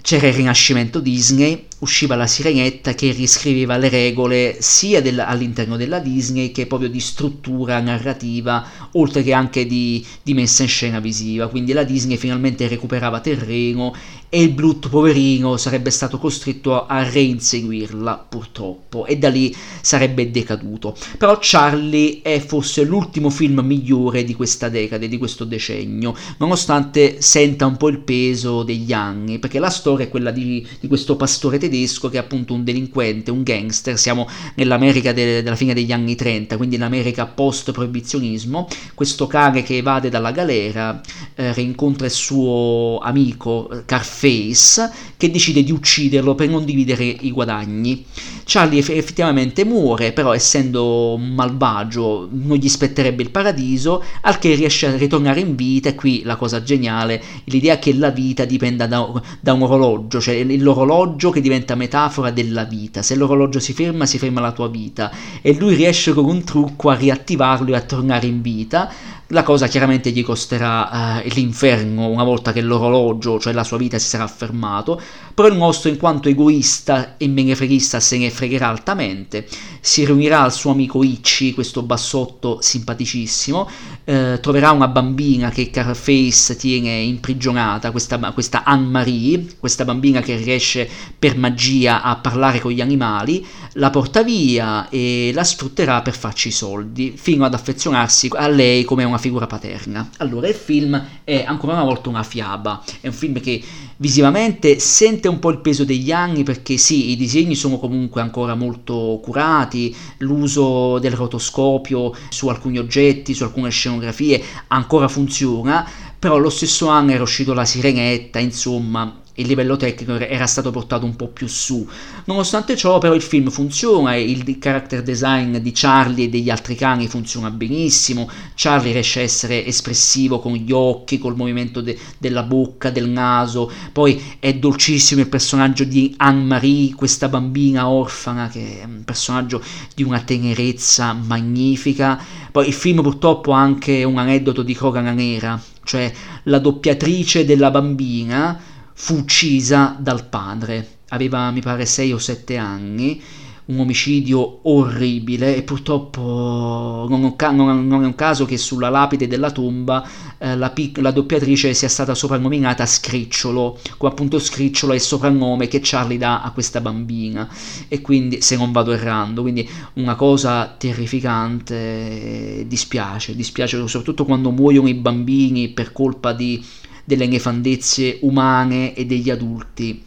[0.03, 6.01] c'era il rinascimento Disney, usciva la Sirenetta che riscriveva le regole sia del, all'interno della
[6.01, 11.49] Disney che proprio di struttura narrativa, oltre che anche di, di, messa in scena visiva.
[11.49, 13.95] Quindi la Disney finalmente recuperava terreno
[14.35, 20.97] e il Blut, poverino, sarebbe stato costretto a reinseguirla, purtroppo, e da lì sarebbe decaduto.
[21.19, 27.67] Però Charlie è forse l'ultimo film migliore di questa decade, di questo decennio, nonostante senta
[27.67, 31.59] un po' il peso degli anni, perché la storia è quella di, di questo pastore
[31.59, 36.15] tedesco che è appunto un delinquente, un gangster, siamo nell'America de, della fine degli anni
[36.15, 41.03] 30, quindi l'America post-proibizionismo, questo cane che evade dalla galera
[41.35, 47.33] eh, rincontra il suo amico Carfino, Face che decide di ucciderlo per non dividere i
[47.33, 48.05] guadagni.
[48.45, 54.97] Charlie effettivamente muore, però essendo malvagio non gli spetterebbe il paradiso, al che riesce a
[54.97, 59.53] ritornare in vita e qui la cosa geniale, l'idea che la vita dipenda da, da
[59.55, 64.41] un orologio, cioè l'orologio che diventa metafora della vita, se l'orologio si ferma si ferma
[64.41, 65.11] la tua vita.
[65.41, 68.93] E lui riesce con un trucco a riattivarlo e a tornare in vita,
[69.33, 73.99] la cosa chiaramente gli costerà uh, l'inferno una volta che l'orologio, cioè la sua vita,
[73.99, 75.01] si sarà fermato,
[75.35, 79.47] però il mostro in quanto egoista e menefreghista se ne fregherà altamente,
[79.81, 83.69] si riunirà al suo amico Icci, questo bassotto simpaticissimo,
[84.05, 90.89] eh, troverà una bambina che Carface tiene imprigionata, questa, questa Anne-Marie, questa bambina che riesce
[91.19, 96.49] per magia a parlare con gli animali, la porta via e la sfrutterà per farci
[96.49, 100.11] i soldi, fino ad affezionarsi a lei come una figura paterna.
[100.19, 103.63] Allora il film è ancora una volta una fiaba, è un film che
[103.97, 108.57] visivamente sente un po' il peso degli anni perché sì, i disegni sono comunque ancora
[108.57, 116.51] molto curati, l'uso del rotoscopio su alcuni oggetti, su alcune scenografie ancora funziona, però lo
[116.51, 121.29] stesso anno era uscito La Sirenetta, insomma, il livello tecnico era stato portato un po'
[121.29, 121.89] più su.
[122.27, 127.09] Nonostante ciò, però, il film funziona, il character design di Charlie e degli altri cani
[127.09, 128.29] funziona benissimo.
[128.55, 133.71] Charlie riesce a essere espressivo con gli occhi, col movimento de- della bocca, del naso.
[133.93, 139.63] Poi è dolcissimo il personaggio di Anne-Marie, questa bambina orfana, che è un personaggio
[139.95, 142.21] di una tenerezza magnifica.
[142.51, 146.13] Poi il film purtroppo ha anche un aneddoto di cronaca nera, cioè
[146.45, 148.71] la doppiatrice della bambina
[149.03, 150.99] fu uccisa dal padre.
[151.09, 153.21] Aveva, mi pare, 6 o 7 anni,
[153.65, 160.09] un omicidio orribile e purtroppo non, non, è un caso che sulla lapide della tomba
[160.39, 165.81] eh, la, la, doppiatrice sia stata soprannominata Scricciolo, come appunto Scricciolo è il soprannome che
[165.83, 167.49] Charlie dà a questa bambina
[167.89, 174.87] e quindi se non vado errando, quindi una cosa terrificante, dispiace, dispiace soprattutto quando muoiono
[174.87, 176.65] i bambini per colpa di
[177.05, 180.03] delle nefandezze umane e degli adulti.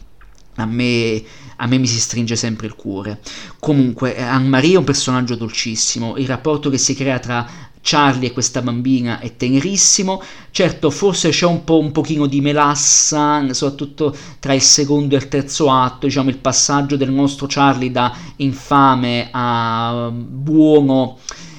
[0.58, 1.22] A me,
[1.56, 3.20] a me, mi si stringe sempre il cuore.
[3.58, 7.46] Comunque, Anne-Marie è un personaggio dolcissimo, il rapporto che si crea tra
[7.88, 10.20] Charlie e questa bambina è tenerissimo.
[10.50, 15.28] Certo, forse c'è un po' un pochino di melassa, soprattutto tra il secondo e il
[15.28, 21.18] terzo atto, diciamo il passaggio del nostro Charlie da infame a buono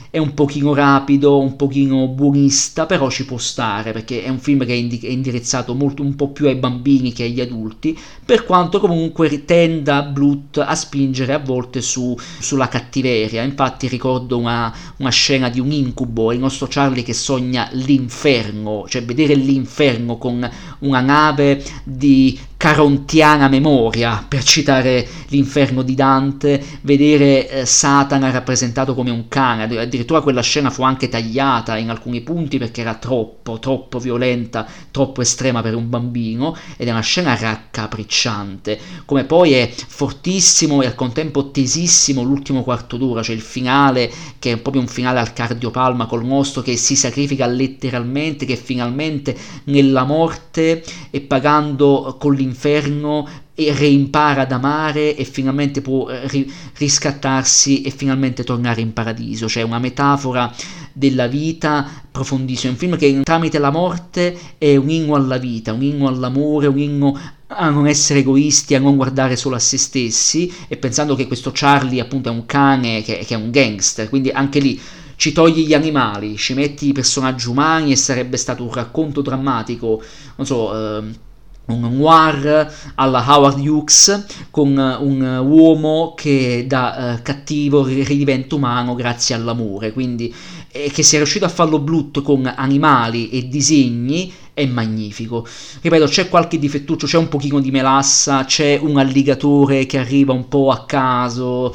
[0.10, 4.66] è un pochino rapido, un pochino buonista, però ci può stare perché è un film
[4.66, 8.46] che è, indi- è indirizzato molto un po' più ai bambini che agli adulti, per
[8.46, 13.44] quanto comunque tenda Blut a spingere a volte su, sulla cattiveria.
[13.44, 19.04] Infatti ricordo una, una scena di un incubo, il nostro Charlie che sogna l'inferno, cioè
[19.04, 27.66] vedere l'inferno con una nave di carontiana memoria, per citare l'inferno di Dante, vedere eh,
[27.66, 32.82] Satana rappresentato come un cane, addirittura quella scena fu anche tagliata in alcuni punti perché
[32.82, 39.24] era troppo, troppo violenta, troppo estrema per un bambino ed è una scena raccapricciante, come
[39.24, 44.58] poi è fortissimo e al contempo tesissimo l'ultimo quarto d'ora, cioè il finale che è
[44.58, 50.84] proprio un finale al cardiopalma col mostro che si sacrifica letteralmente, che finalmente nella morte
[51.10, 57.90] e pagando con l'inferno e reimpara ad amare e finalmente può eh, ri- riscattarsi e
[57.90, 59.50] finalmente tornare in paradiso.
[59.50, 60.54] Cioè una metafora
[60.94, 62.74] della vita profondissima.
[62.74, 66.78] Un film che tramite la morte è un inno alla vita, un inno all'amore, un
[66.78, 71.26] inno a non essere egoisti, a non guardare solo a se stessi e pensando che
[71.26, 74.80] questo Charlie appunto è un cane che, che è un gangster, quindi anche lì
[75.16, 80.00] ci togli gli animali, ci metti i personaggi umani e sarebbe stato un racconto drammatico,
[80.36, 81.00] non so...
[81.00, 81.26] Eh,
[81.68, 89.36] un noir alla Howard Hughes con un uomo che da uh, cattivo ridiventa umano grazie
[89.36, 90.34] all'amore, quindi
[90.72, 95.46] eh, che sia riuscito a farlo brutto con animali e disegni è magnifico.
[95.82, 100.48] Ripeto, c'è qualche difettuccio, c'è un pochino di melassa, c'è un alligatore che arriva un
[100.48, 101.72] po' a caso,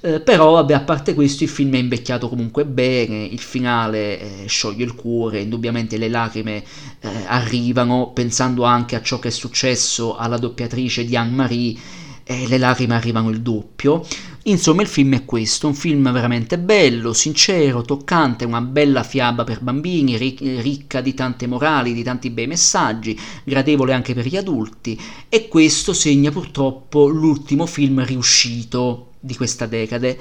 [0.00, 4.48] eh, però vabbè, a parte questo il film è invecchiato comunque bene, il finale eh,
[4.48, 6.64] scioglie il cuore, indubbiamente le lacrime
[7.00, 11.76] eh, arrivano, pensando anche a ciò che è successo alla doppiatrice di Anne-Marie,
[12.26, 14.06] le lacrime arrivano il doppio.
[14.46, 19.60] Insomma, il film è questo, un film veramente bello, sincero, toccante, una bella fiaba per
[19.62, 25.48] bambini, ricca di tante morali, di tanti bei messaggi, gradevole anche per gli adulti, e
[25.48, 30.18] questo segna purtroppo l'ultimo film riuscito di questa decade.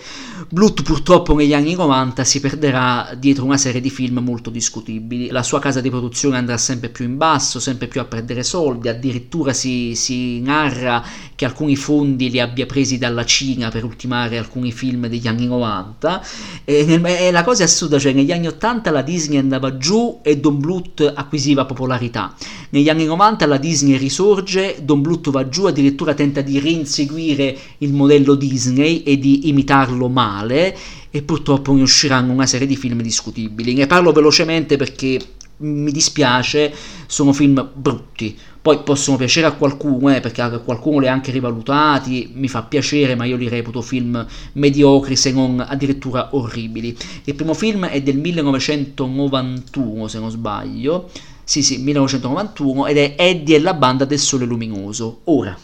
[0.49, 5.29] Blut purtroppo negli anni 90 si perderà dietro una serie di film molto discutibili.
[5.29, 8.87] La sua casa di produzione andrà sempre più in basso, sempre più a perdere soldi,
[8.87, 11.03] addirittura si, si narra
[11.35, 16.25] che alcuni fondi li abbia presi dalla Cina per ultimare alcuni film degli anni 90.
[16.63, 20.37] E, e la cosa è assurda, cioè negli anni 80 la Disney andava giù e
[20.37, 22.33] Don Bluth acquisiva popolarità.
[22.69, 27.91] Negli anni 90 la Disney risorge, Don Bluth va giù, addirittura tenta di reinseguire il
[27.91, 30.77] modello Disney e di imitarlo male
[31.09, 33.73] e purtroppo ne usciranno una serie di film discutibili.
[33.73, 35.19] Ne parlo velocemente perché
[35.57, 36.73] mi dispiace,
[37.07, 38.37] sono film brutti.
[38.61, 43.15] Poi possono piacere a qualcuno, eh, perché qualcuno li ha anche rivalutati, mi fa piacere,
[43.15, 46.95] ma io li reputo film mediocri, se non addirittura orribili.
[47.25, 51.09] Il primo film è del 1991, se non sbaglio.
[51.43, 55.19] Sì, sì, 1991, ed è Eddie e la banda del sole luminoso.
[55.25, 55.57] Ora,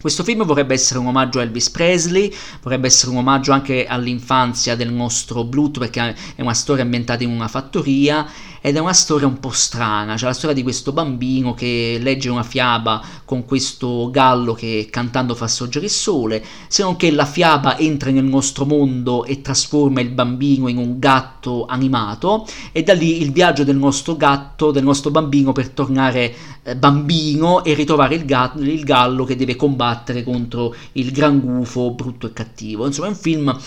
[0.00, 2.32] Questo film vorrebbe essere un omaggio a Elvis Presley,
[2.62, 7.30] vorrebbe essere un omaggio anche all'infanzia del nostro Blut perché è una storia ambientata in
[7.30, 8.24] una fattoria
[8.60, 12.28] ed è una storia un po' strana, c'è la storia di questo bambino che legge
[12.28, 17.24] una fiaba con questo gallo che cantando fa sorgere il sole, se non che la
[17.24, 22.94] fiaba entra nel nostro mondo e trasforma il bambino in un gatto animato e da
[22.94, 28.14] lì il viaggio del nostro gatto, del nostro bambino per tornare eh, bambino e ritrovare
[28.14, 32.86] il, gatto, il gallo che deve combattere contro il gran gufo brutto e cattivo.
[32.86, 33.58] Insomma è un film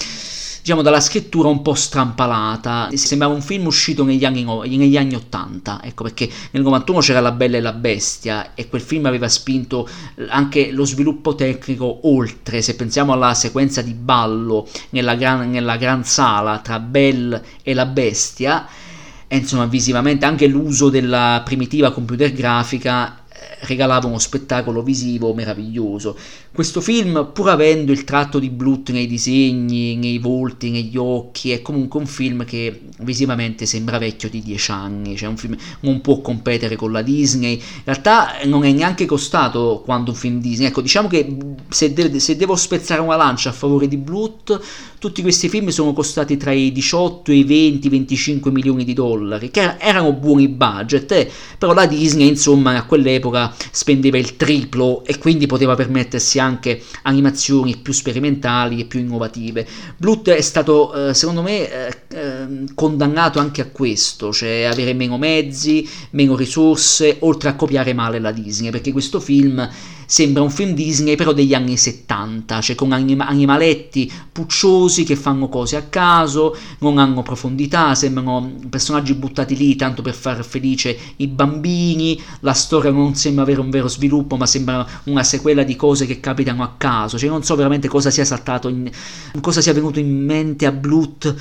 [0.61, 5.81] diciamo dalla scrittura un po' strampalata, sembrava un film uscito negli anni, negli anni 80,
[5.83, 9.89] ecco perché nel 91 c'era La Bella e la Bestia e quel film aveva spinto
[10.29, 16.03] anche lo sviluppo tecnico oltre, se pensiamo alla sequenza di ballo nella gran, nella gran
[16.03, 18.67] sala tra Belle e la Bestia,
[19.27, 23.20] e insomma visivamente anche l'uso della primitiva computer grafica
[23.61, 26.17] regalava uno spettacolo visivo meraviglioso.
[26.51, 31.61] Questo film, pur avendo il tratto di Blut nei disegni, nei volti, negli occhi, è
[31.61, 36.21] comunque un film che visivamente sembra vecchio di dieci anni, cioè un film non può
[36.21, 37.53] competere con la Disney.
[37.53, 40.67] In realtà non è neanche costato quando un film Disney.
[40.67, 41.37] Ecco, diciamo che
[41.69, 44.59] se, de- se devo spezzare una lancia a favore di Blut,
[45.01, 49.49] tutti questi film sono costati tra i 18 e i 20, 25 milioni di dollari,
[49.49, 51.31] che erano buoni budget, eh?
[51.57, 57.77] però la Disney, insomma, a quell'epoca spendeva il triplo e quindi poteva permettersi anche animazioni
[57.77, 59.67] più sperimentali e più innovative.
[59.97, 65.17] Blut è stato, eh, secondo me, eh, ehm, condannato anche a questo, cioè avere meno
[65.17, 69.67] mezzi, meno risorse, oltre a copiare male la Disney, perché questo film
[70.11, 75.47] sembra un film Disney però degli anni 70, cioè con anima- animaletti pucciosi che fanno
[75.47, 81.27] cose a caso, non hanno profondità, sembrano personaggi buttati lì tanto per far felice i
[81.27, 86.05] bambini, la storia non sembra avere un vero sviluppo ma sembra una sequela di cose
[86.05, 88.91] che capitano a caso, cioè non so veramente cosa sia saltato, in,
[89.39, 91.33] cosa sia venuto in mente a Blut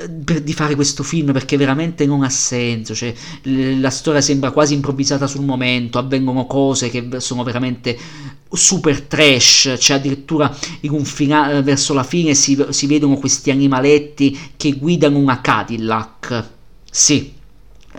[0.00, 3.12] eh, per, di fare questo film perché veramente non ha senso, cioè,
[3.42, 8.13] la storia sembra quasi improvvisata sul momento, avvengono cose che sono veramente
[8.50, 10.54] super trash, cioè addirittura
[11.02, 16.50] fina- verso la fine si, si vedono questi animaletti che guidano una Cadillac.
[16.90, 17.32] Sì,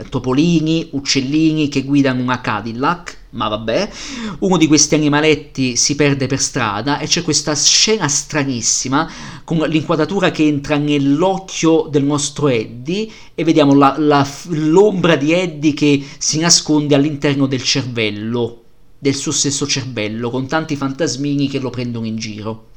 [0.09, 3.89] topolini, uccellini che guidano una Cadillac, ma vabbè,
[4.39, 9.09] uno di questi animaletti si perde per strada e c'è questa scena stranissima
[9.43, 15.73] con l'inquadratura che entra nell'occhio del nostro Eddie e vediamo la, la, l'ombra di Eddie
[15.73, 18.64] che si nasconde all'interno del cervello
[18.97, 22.69] del suo stesso cervello, con tanti fantasmini che lo prendono in giro.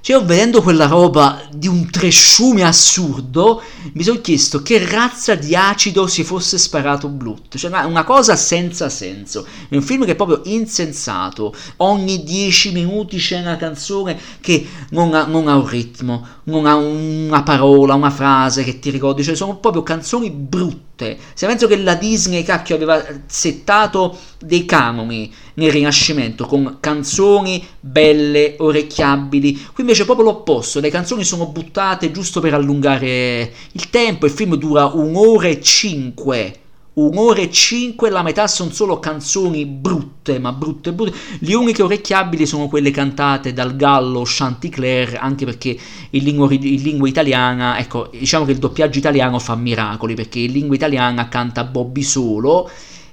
[0.00, 3.60] Cioè, vedendo quella roba di un tresciume assurdo,
[3.92, 7.56] mi sono chiesto che razza di acido si fosse sparato Blut.
[7.56, 9.46] Cioè, una cosa senza senso.
[9.68, 11.54] È un film che è proprio insensato.
[11.78, 16.76] Ogni dieci minuti c'è una canzone che non ha, non ha un ritmo, non ha
[16.76, 19.22] una parola, una frase che ti ricordi.
[19.22, 20.87] Cioè, sono proprio canzoni brutte
[21.34, 28.56] se penso che la Disney, cacchio, aveva settato dei canoni nel Rinascimento con canzoni belle,
[28.58, 34.26] orecchiabili, qui invece è proprio l'opposto, le canzoni sono buttate giusto per allungare il tempo,
[34.26, 36.60] il film dura un'ora e cinque
[37.00, 41.16] un'ora e cinque, la metà sono solo canzoni brutte, ma brutte brutte.
[41.40, 45.78] Le uniche orecchiabili sono quelle cantate dal gallo Chanticleer, anche perché
[46.10, 50.52] in lingua, in lingua, italiana, ecco, diciamo che il doppiaggio italiano fa miracoli, perché in
[50.52, 52.68] lingua italiana canta Bobby solo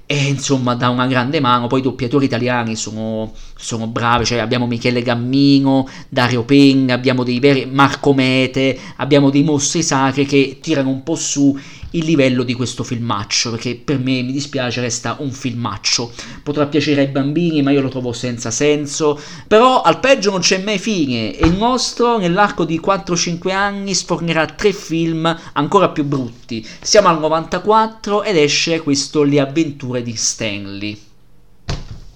[0.08, 4.68] e insomma da una grande mano, poi i doppiatori italiani sono, sono bravi, cioè abbiamo
[4.68, 10.90] Michele Gammino, Dario Penga, abbiamo dei veri Marco Mete, abbiamo dei mostri sacri che tirano
[10.90, 11.58] un po' su
[11.90, 16.12] il livello di questo filmaccio, perché per me mi dispiace resta un filmaccio.
[16.42, 19.20] Potrà piacere ai bambini, ma io lo trovo senza senso.
[19.46, 24.46] Però al peggio non c'è mai fine e il nostro nell'arco di 4-5 anni sfornerà
[24.46, 26.66] tre film ancora più brutti.
[26.80, 31.00] Siamo al 94 ed esce questo Le avventure di Stanley.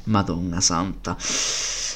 [0.04, 1.16] Madonna santa.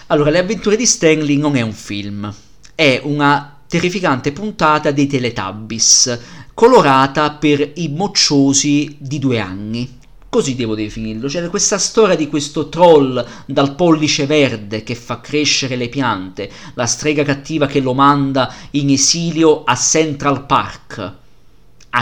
[0.08, 2.32] Allora, Le avventure di Stanley non è un film,
[2.74, 6.18] è una terrificante puntata dei Teletubbies
[6.54, 9.98] colorata per i mocciosi di due anni.
[10.28, 15.76] Così devo definirlo, cioè questa storia di questo troll dal pollice verde che fa crescere
[15.76, 21.22] le piante, la strega cattiva che lo manda in esilio a Central Park.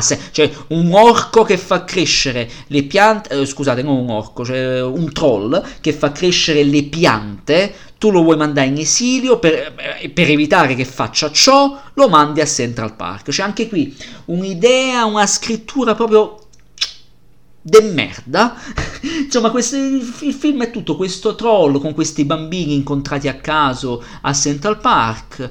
[0.01, 4.83] Se- cioè un orco che fa crescere le piante, eh, scusate, non un orco, cioè
[4.83, 10.09] un troll che fa crescere le piante tu lo vuoi mandare in esilio per, eh,
[10.09, 13.31] per, evitare che faccia ciò, lo mandi a Central Park.
[13.31, 16.39] C'è anche qui un'idea, una scrittura proprio
[17.63, 18.57] de merda
[19.25, 24.03] Insomma, questo, il, il, film è tutto questo troll con questi bambini incontrati a caso
[24.23, 25.51] a Central Park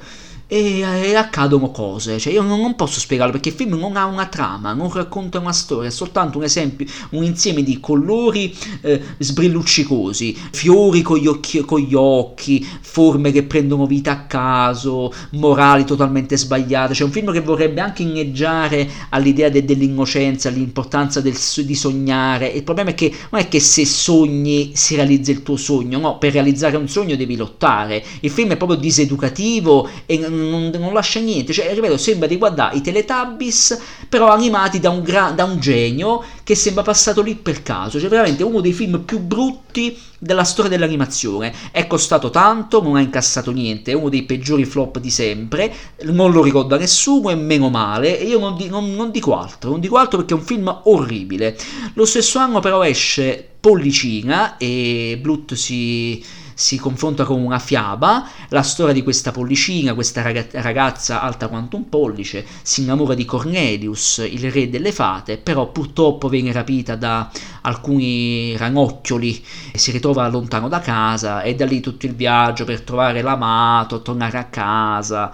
[0.54, 2.20] e, e, accadono cose.
[2.20, 5.40] Cioè, io non, non, posso spiegarlo perché il film non ha una trama, non racconta
[5.40, 11.28] una storia, è soltanto un esempio, un insieme di colori eh, sbrilluccicosi, fiori con gli,
[11.28, 16.96] occhi, con gli occhi, forme che prendono vita a caso, morali totalmente sbagliate.
[16.96, 22.48] Cioè, un film che vorrebbe anche inneggiare all'idea de, dell'innocenza, all'importanza del, di sognare.
[22.48, 26.18] Il problema è che non è che se sogni si realizza il tuo sogno, no,
[26.18, 28.04] per realizzare un sogno devi lottare.
[28.20, 32.78] Il film è proprio diseducativo e non, non lascia niente, cioè ripeto, sembra di guardare
[32.78, 33.80] i Teletubbies
[34.10, 38.10] però animati da un, gra- da un genio che sembra passato lì per caso, cioè
[38.10, 41.54] veramente uno dei film più brutti della storia dell'animazione.
[41.72, 45.74] È costato tanto, non ha incassato niente, è uno dei peggiori flop di sempre,
[46.04, 49.72] non lo ricorda nessuno e meno male, e io non, di, non, non dico altro,
[49.72, 51.58] non dico altro perché è un film orribile.
[51.94, 56.24] Lo stesso anno però esce Pollicina e Blut si
[56.62, 61.90] si confronta con una fiaba, la storia di questa pollicina, questa ragazza alta quanto un
[61.90, 67.32] pollice, si innamora di Cornelius, il re delle fate, però purtroppo viene rapita da
[67.62, 69.44] alcuni ranocchioli,
[69.74, 74.38] si ritrova lontano da casa e da lì tutto il viaggio per trovare l'amato, tornare
[74.38, 75.34] a casa.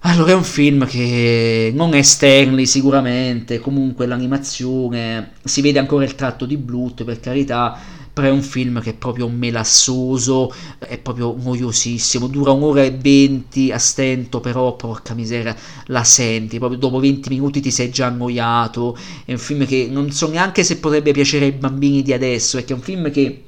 [0.00, 6.14] Allora è un film che non è Stanley sicuramente, comunque l'animazione, si vede ancora il
[6.14, 11.36] tratto di Blut per carità, però è un film che è proprio melassoso, è proprio
[11.38, 15.54] noiosissimo, dura un'ora e venti a stento, però porca miseria
[15.88, 18.96] la senti, proprio dopo 20 minuti ti sei già annoiato,
[19.26, 22.72] è un film che non so neanche se potrebbe piacere ai bambini di adesso, perché
[22.72, 23.42] è un film che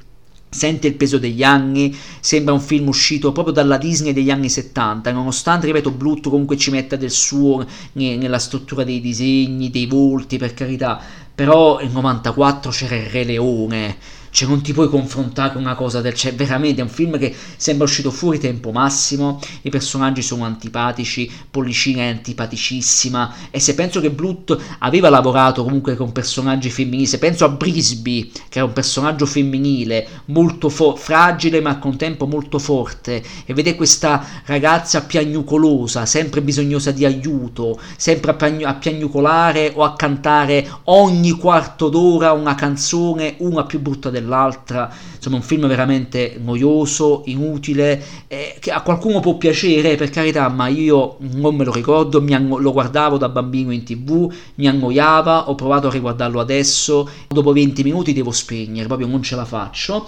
[0.50, 5.10] sente il peso degli anni, sembra un film uscito proprio dalla Disney degli anni 70,
[5.12, 10.52] nonostante, ripeto, Blut comunque ci metta del suo nella struttura dei disegni, dei volti, per
[10.52, 11.00] carità,
[11.34, 13.96] però nel 94 c'era il Re Leone,
[14.30, 17.34] cioè non ti puoi confrontare con una cosa del cioè veramente è un film che
[17.56, 24.00] sembra uscito fuori tempo massimo i personaggi sono antipatici Pollicina è antipaticissima e se penso
[24.00, 28.72] che Blut aveva lavorato comunque con personaggi femminili se penso a Brisby che era un
[28.72, 36.06] personaggio femminile molto fo- fragile ma al contempo molto forte e vede questa ragazza piagnucolosa
[36.06, 42.32] sempre bisognosa di aiuto sempre a, piagnu- a piagnucolare o a cantare ogni quarto d'ora
[42.32, 48.70] una canzone una più brutta dell'altra dell'altra, insomma un film veramente noioso, inutile, eh, che
[48.70, 53.18] a qualcuno può piacere per carità, ma io non me lo ricordo, anno- lo guardavo
[53.18, 58.30] da bambino in tv, mi annoiava, ho provato a riguardarlo adesso, dopo 20 minuti devo
[58.30, 60.06] spegnere, proprio non ce la faccio.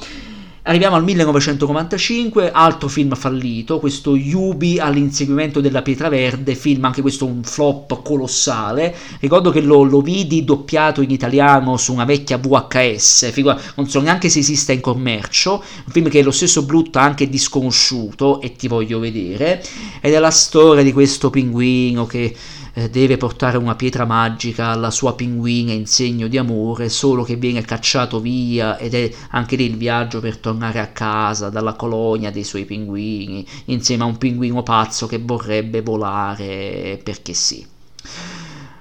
[0.65, 7.25] Arriviamo al 1995, altro film fallito, questo Yubi all'inseguimento della pietra verde, film anche questo
[7.25, 8.95] un flop colossale.
[9.21, 14.03] Ricordo che lo, lo vidi doppiato in italiano su una vecchia VHS, figura, non so
[14.03, 18.53] neanche se esista in commercio, un film che lo stesso Blut ha anche disconosciuto e
[18.53, 19.65] ti voglio vedere,
[20.03, 22.37] ed è la storia di questo pinguino che
[22.81, 27.37] eh, deve portare una pietra magica alla sua pinguina in segno di amore, solo che
[27.37, 32.31] viene cacciato via ed è anche lì il viaggio per tornare a casa dalla colonia
[32.31, 37.67] dei suoi pinguini, insieme a un pinguino pazzo che vorrebbe volare perché sì.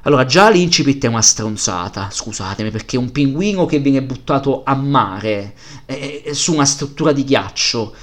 [0.03, 5.55] Allora, già l'incipit è una stronzata, scusatemi, perché un pinguino che viene buttato a mare
[5.85, 7.93] eh, eh su una struttura di ghiaccio.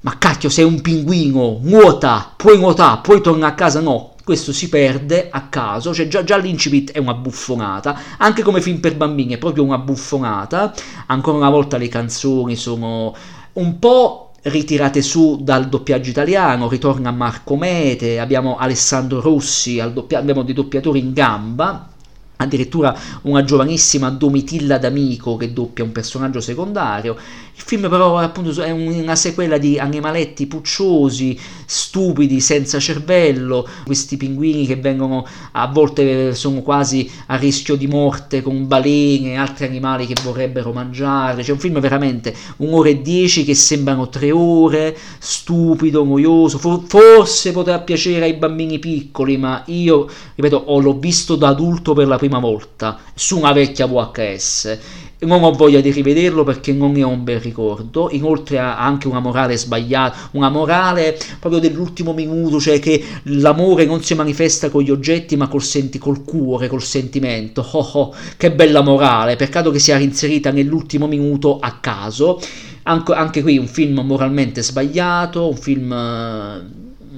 [0.00, 4.70] Ma cacchio, sei un pinguino, nuota, puoi nuotare, puoi tornare a casa, no, questo si
[4.70, 9.34] perde a caso, cioè già, già l'incipit è una buffonata, anche come film per bambini
[9.34, 10.72] è proprio una buffonata,
[11.06, 13.14] ancora una volta le canzoni sono
[13.52, 20.42] un po' ritirate su dal doppiaggio italiano, ritorna Marco Mete, abbiamo Alessandro Rossi, doppia- abbiamo
[20.42, 21.88] dei doppiatori in gamba,
[22.36, 27.16] addirittura una giovanissima Domitilla D'Amico che doppia un personaggio secondario
[27.56, 34.66] il film però appunto è una sequela di animaletti pucciosi, stupidi, senza cervello, questi pinguini
[34.66, 40.06] che vengono a volte sono quasi a rischio di morte con balene e altri animali
[40.06, 41.44] che vorrebbero mangiare.
[41.44, 47.52] C'è un film veramente un'ora e dieci che sembrano tre ore, stupido, noioso, For- forse
[47.52, 52.16] potrà piacere ai bambini piccoli, ma io, ripeto, ho, l'ho visto da adulto per la
[52.16, 54.78] prima volta su una vecchia VHS
[55.24, 58.08] non ho voglia di rivederlo perché non ne ho un bel ricordo.
[58.10, 64.02] Inoltre ha anche una morale sbagliata, una morale proprio dell'ultimo minuto, cioè che l'amore non
[64.02, 67.66] si manifesta con gli oggetti ma col, senti, col cuore, col sentimento.
[67.72, 72.40] Oh, oh, che bella morale, peccato che sia inserita nell'ultimo minuto a caso.
[72.84, 75.92] Anche, anche qui un film moralmente sbagliato, un film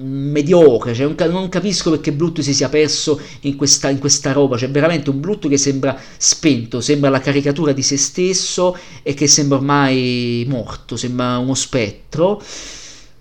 [0.06, 4.56] mediocre, cioè non, non, capisco perché Blut si sia perso in questa, in questa roba,
[4.56, 9.26] cioè veramente un Blut che sembra spento, sembra la caricatura di se stesso e che
[9.26, 12.42] sembra ormai morto, sembra uno spettro,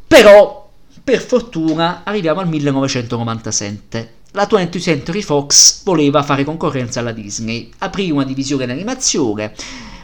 [0.07, 0.69] però
[1.03, 4.13] per fortuna arriviamo al 1997.
[4.31, 9.53] La 20th Century Fox voleva fare concorrenza alla Disney, aprì una divisione d'animazione,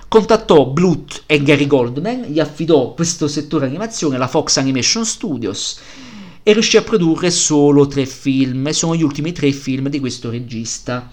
[0.07, 5.79] contattò Blut e Gary Goldman, gli affidò questo settore animazione alla Fox Animation Studios
[6.51, 11.09] e riuscì a produrre solo tre film, sono gli ultimi tre film di questo regista.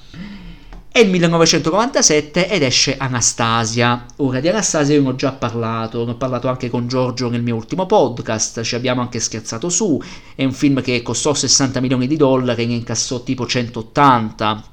[0.90, 4.04] È il 1997 ed esce Anastasia.
[4.16, 7.42] Ora di Anastasia io ne ho già parlato, ne ho parlato anche con Giorgio nel
[7.42, 10.02] mio ultimo podcast, ci abbiamo anche scherzato su,
[10.34, 14.64] è un film che costò 60 milioni di dollari e ne incassò tipo 180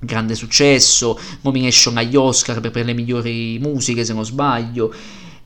[0.00, 4.92] grande successo, nomination agli Oscar per, le migliori musiche se non sbaglio.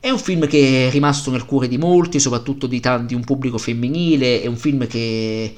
[0.03, 3.57] È un film che è rimasto nel cuore di molti, soprattutto di, tanti, un pubblico
[3.57, 5.53] femminile, è un film che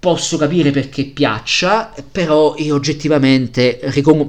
[0.00, 3.78] posso capire perché piaccia, però io oggettivamente,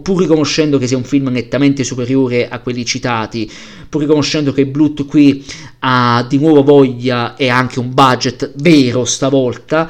[0.04, 3.52] pur riconoscendo che sia un film nettamente superiore a quelli citati,
[3.90, 5.44] pur riconoscendo che Blut qui
[5.80, 9.90] ha di nuovo voglia e anche un budget vero stavolta,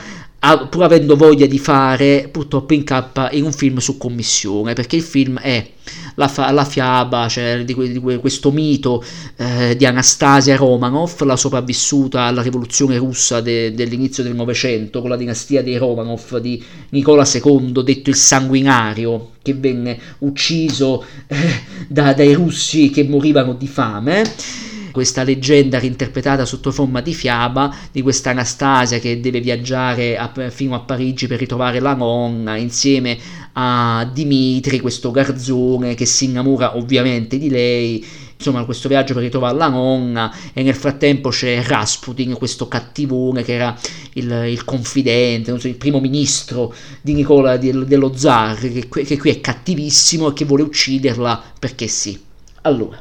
[0.69, 5.37] pur avendo voglia di fare, purtroppo incappa in un film su commissione, perché il film
[5.37, 5.69] è
[6.15, 9.03] la, fa- la fiaba cioè, di, que- di, questo mito
[9.37, 15.17] eh, di Anastasia Romanov, la sopravvissuta alla rivoluzione russa de- dell'inizio del Novecento, con la
[15.17, 21.37] dinastia dei Romanov di Nicola II, detto il sanguinario, che venne ucciso eh,
[21.87, 24.23] da- dai russi che morivano di fame.
[24.91, 30.75] Questa leggenda reinterpretata sotto forma di fiaba di questa Anastasia che deve viaggiare a, fino
[30.75, 33.17] a Parigi per ritrovare la nonna insieme
[33.53, 38.05] a Dimitri, questo garzone che si innamora ovviamente di lei
[38.41, 43.53] insomma questo viaggio per ritrovare la nonna e nel frattempo c'è Rasputin, questo cattivone che
[43.53, 43.77] era
[44.13, 49.29] il, il confidente, so, il primo ministro di Nicola di, dello zar, che, che qui
[49.29, 52.19] è cattivissimo e che vuole ucciderla perché sì.
[52.61, 52.99] Allora,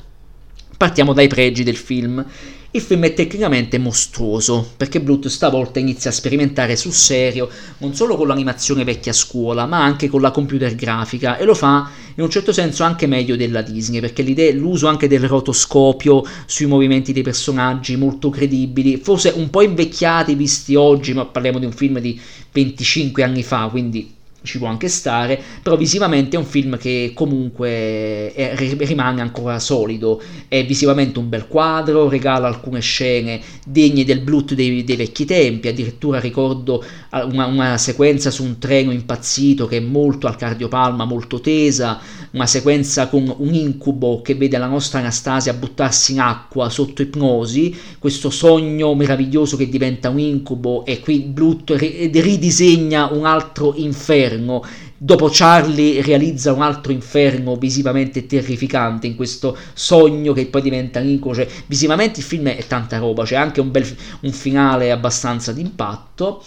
[0.80, 2.24] Partiamo dai pregi del film.
[2.72, 7.48] Il film è tecnicamente mostruoso, perché Bluth stavolta inizia a sperimentare sul serio
[7.78, 11.90] non solo con l'animazione vecchia scuola, ma anche con la computer grafica e lo fa
[12.14, 17.12] in un certo senso anche meglio della Disney, perché l'uso anche del rotoscopio sui movimenti
[17.12, 21.98] dei personaggi molto credibili, forse un po' invecchiati visti oggi, ma parliamo di un film
[21.98, 22.20] di
[22.52, 28.32] 25 anni fa, quindi ci può anche stare, però visivamente è un film che comunque
[28.32, 34.54] è, rimane ancora solido, è visivamente un bel quadro, regala alcune scene degne del Blut
[34.54, 39.80] dei, dei vecchi tempi, addirittura ricordo una, una, sequenza su un treno impazzito che è
[39.80, 42.00] molto al cardiopalma, molto tesa,
[42.32, 47.76] una sequenza con un incubo che vede la nostra Anastasia buttarsi in acqua sotto ipnosi,
[47.98, 54.64] questo sogno meraviglioso che diventa un incubo e qui Blut ridisegna un altro inferno inferno.
[54.96, 61.34] Dopo Charlie realizza un altro inferno visivamente terrificante in questo sogno che poi diventa incubo.
[61.34, 63.86] Cioè, visivamente il film è tanta roba, c'è anche un, bel,
[64.20, 66.42] un finale abbastanza d'impatto.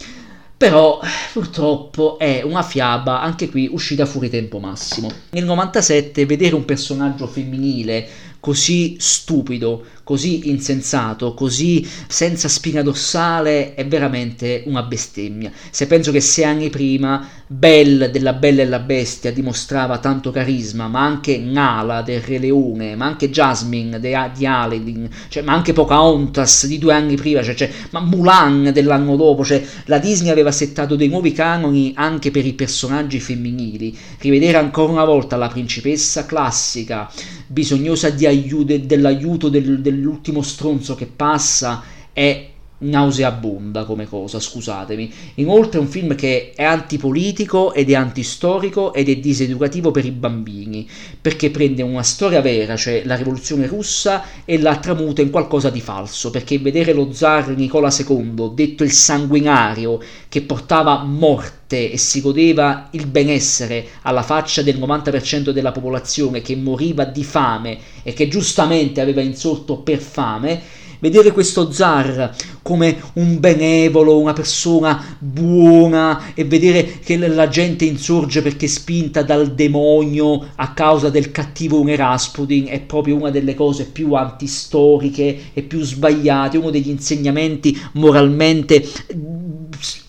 [0.55, 1.01] Però
[1.33, 5.11] purtroppo è una fiaba, anche qui uscita fuori tempo massimo.
[5.31, 8.07] Nel 97 vedere un personaggio femminile
[8.39, 15.51] così stupido, così insensato, così senza spina dorsale è veramente una bestemmia.
[15.69, 20.87] Se penso che sei anni prima Belle della Bella e la Bestia dimostrava tanto carisma,
[20.87, 25.71] ma anche Nala del Re Leone, ma anche Jasmine de, di Aladdin, cioè, ma anche
[25.71, 30.51] Pocahontas di due anni prima, cioè, cioè, ma Mulan dell'anno dopo, cioè, la Disney aveva
[30.51, 33.95] settato dei nuovi canoni anche per i personaggi femminili.
[34.19, 37.07] Rivedere ancora una volta la principessa classica,
[37.45, 42.52] bisognosa di aiuto, dell'aiuto del, dell'ultimo stronzo che passa, è
[42.83, 45.11] nauseabonda come cosa, scusatemi.
[45.35, 50.11] Inoltre è un film che è antipolitico ed è antistorico ed è diseducativo per i
[50.11, 50.87] bambini,
[51.19, 55.81] perché prende una storia vera, cioè la rivoluzione russa, e la tramuta in qualcosa di
[55.81, 62.21] falso, perché vedere lo zar Nicola II, detto il sanguinario, che portava morte e si
[62.21, 68.27] godeva il benessere alla faccia del 90% della popolazione che moriva di fame e che
[68.27, 70.61] giustamente aveva insorto per fame,
[70.99, 72.33] vedere questo zar
[72.63, 79.53] come un benevolo, una persona buona e vedere che la gente insorge perché spinta dal
[79.53, 85.81] demonio a causa del cattivo Rasputin è proprio una delle cose più antistoriche e più
[85.81, 88.83] sbagliate, uno degli insegnamenti moralmente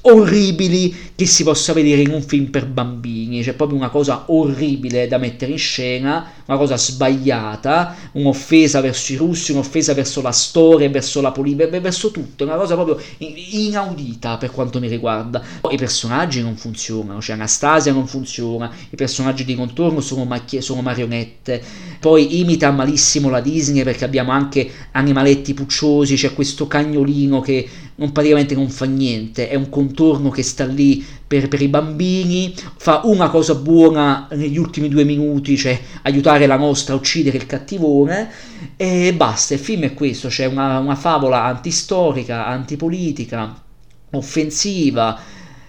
[0.02, 5.07] orribili che si possa vedere in un film per bambini, c'è proprio una cosa orribile
[5.09, 10.90] da mettere in scena, una cosa sbagliata, un'offesa verso i russi, un'offesa verso la storia,
[10.90, 15.42] verso la politica, verso tutto, una cosa proprio inaudita per quanto mi riguarda.
[15.70, 20.82] I personaggi non funzionano, cioè Anastasia non funziona, i personaggi di contorno sono, macchie, sono
[20.82, 21.62] marionette,
[22.01, 28.12] poi imita malissimo la Disney perché abbiamo anche animaletti pucciosi, c'è questo cagnolino che non,
[28.12, 33.03] praticamente non fa niente, è un contorno che sta lì per, per, i bambini, fa
[33.05, 38.30] una cosa buona negli ultimi due minuti, cioè aiutare la nostra a uccidere il cattivone,
[38.76, 43.62] e basta, il film è questo, c'è una, una favola antistorica, antipolitica,
[44.11, 45.18] offensiva,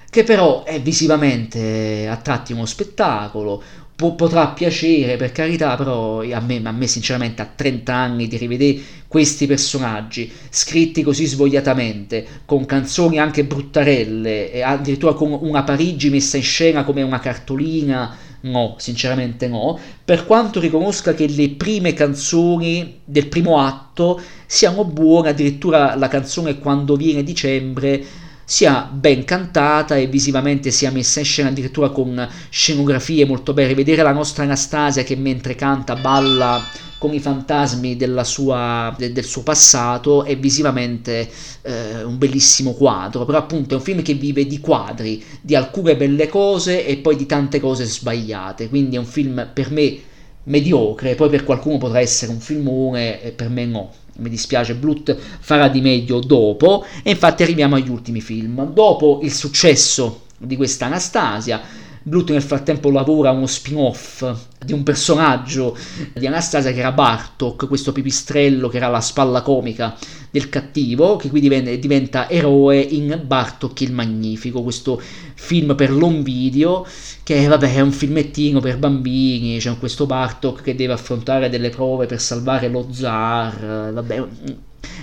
[0.10, 3.62] che però è visivamente a tratti uno spettacolo,
[3.96, 8.82] potrà piacere per carità, però a me, a me, sinceramente a 30 anni di rivedere
[9.08, 16.36] questi personaggi scritti così svogliatamente, con canzoni anche bruttarelle, e addirittura con una Parigi messa
[16.36, 23.00] in scena come una cartolina, no, sinceramente no, per quanto riconosca che le prime canzoni
[23.06, 28.04] del primo atto siano buone, addirittura la canzone quando viene dicembre
[28.46, 33.74] sia ben cantata e visivamente sia messa in scena addirittura con scenografie molto belle.
[33.74, 36.64] Vedere la nostra Anastasia che mentre canta balla
[36.98, 41.30] con i fantasmi sua, de, del suo passato è visivamente
[41.62, 45.96] eh, un bellissimo quadro, però appunto è un film che vive di quadri, di alcune
[45.98, 50.00] belle cose e poi di tante cose sbagliate, quindi è un film per me
[50.44, 55.16] mediocre, poi per qualcuno potrà essere un filmone e per me no mi dispiace, Blut
[55.40, 58.72] farà di meglio dopo e infatti arriviamo agli ultimi film.
[58.72, 61.62] Dopo il successo di questa Anastasia,
[62.08, 64.24] Blut nel frattempo lavora uno spin-off
[64.64, 65.76] di un personaggio
[66.14, 69.98] di Anastasia che era Bartok, questo pipistrello che era la spalla comica
[70.30, 75.02] del cattivo, che qui diventa, diventa eroe in Bartok il Magnifico, questo
[75.34, 76.86] film per l'home video,
[77.24, 82.06] che vabbè è un filmettino per bambini, c'è questo Bartok che deve affrontare delle prove
[82.06, 84.24] per salvare lo zar, vabbè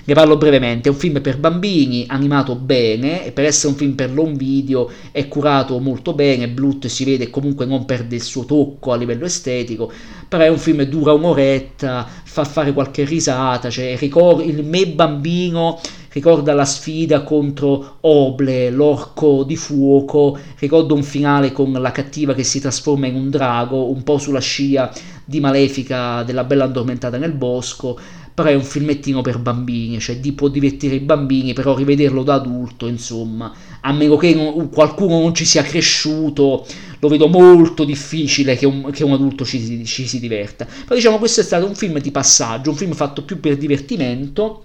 [0.04, 3.92] ne parlo brevemente, è un film per bambini, animato bene, e per essere un film
[3.92, 8.44] per l'home video è curato molto bene, Blut si vede comunque non perde il suo
[8.44, 9.90] tocco a livello estetico,
[10.28, 15.78] però è un film dura un'oretta, fa fare qualche risata, cioè ricordo il me bambino
[16.12, 22.44] ricorda la sfida contro Oble, l'orco di fuoco, ricordo un finale con la cattiva che
[22.44, 24.92] si trasforma in un drago, un po' sulla scia
[25.24, 27.98] di Malefica della bella addormentata nel bosco,
[28.34, 32.34] però è un filmettino per bambini, cioè di può divertire i bambini, però rivederlo da
[32.34, 36.66] adulto, insomma, a meno che non, qualcuno non ci sia cresciuto,
[36.98, 40.64] lo vedo molto difficile che un, che un adulto ci, ci, si diverta.
[40.64, 44.64] Però diciamo questo è stato un film di passaggio, un film fatto più per divertimento,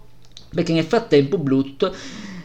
[0.50, 1.92] perché nel frattempo Blut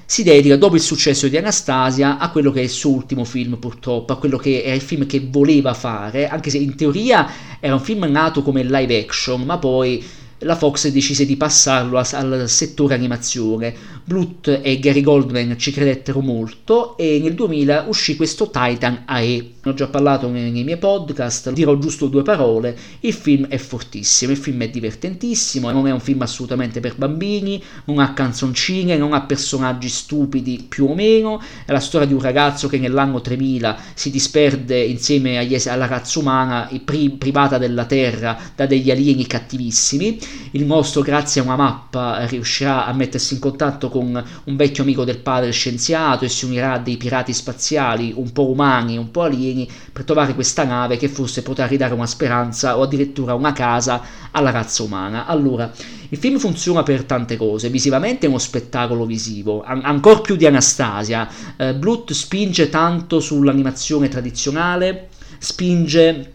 [0.04, 3.56] si dedica, dopo il successo di Anastasia, a quello che è il suo ultimo film,
[3.56, 7.74] purtroppo, a quello che è il film che voleva fare, anche se in teoria era
[7.74, 10.04] un film nato come live action, ma poi
[10.42, 13.74] la Fox decise di passarlo al settore animazione.
[14.04, 19.52] Blut e Gary Goldman ci credettero molto e nel 2000 uscì questo Titan AE.
[19.64, 22.76] Ne ho già parlato nei, nei, miei podcast, dirò giusto due parole.
[23.00, 27.62] Il film è fortissimo, il film è divertentissimo, non è un film assolutamente per bambini,
[27.84, 32.20] non ha canzoncine, non ha personaggi stupidi più o meno, è la storia di un
[32.20, 38.36] ragazzo che nell'anno 3000 si disperde insieme agli, alla razza umana pri, privata della Terra
[38.56, 40.18] da degli alieni cattivissimi
[40.54, 45.04] il mostro, grazie a una mappa, riuscirà a mettersi in contatto con un vecchio amico
[45.04, 49.22] del padre scienziato e si unirà a dei pirati spaziali un po' umani, un po'
[49.22, 49.51] alieni,
[49.92, 54.50] per trovare questa nave che forse potrà ridare una speranza o addirittura una casa alla
[54.50, 55.26] razza umana.
[55.26, 55.70] Allora,
[56.08, 60.46] il film funziona per tante cose, visivamente è uno spettacolo visivo, an- ancora più di
[60.46, 61.28] Anastasia.
[61.56, 66.32] Eh, Blut spinge tanto sull'animazione tradizionale, spinge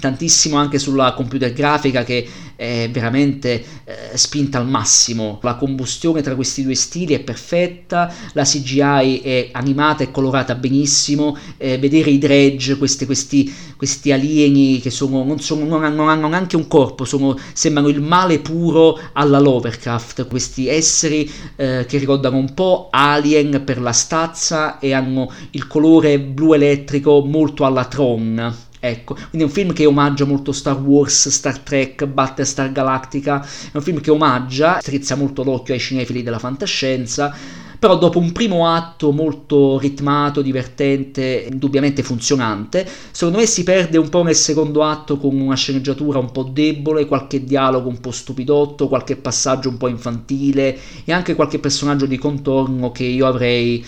[0.00, 2.26] tantissimo anche sulla computer grafica che
[2.60, 5.38] è veramente eh, spinta al massimo.
[5.42, 11.38] La combustione tra questi due stili è perfetta, la CGI è animata e colorata benissimo,
[11.56, 16.10] eh, vedere i dredge, questi, questi, questi alieni che sono, non, sono, non, hanno, non,
[16.10, 21.96] hanno, neanche un corpo, sono, sembrano il male puro alla Lovercraft, questi esseri eh, che
[21.96, 27.86] ricordano un po' Alien per la stazza e hanno il colore blu elettrico molto alla
[27.86, 33.42] Tron Ecco, quindi è un film che omaggia molto Star Wars, Star Trek, Battlestar Galactica,
[33.42, 37.30] è un film che omaggia, strizza molto l'occhio ai cinefili della fantascienza,
[37.78, 44.08] però dopo un primo atto molto ritmato, divertente, indubbiamente funzionante, secondo me si perde un
[44.08, 48.88] po' nel secondo atto con una sceneggiatura un po' debole, qualche dialogo un po' stupidotto,
[48.88, 53.84] qualche passaggio un po' infantile e anche qualche personaggio di contorno che io avrei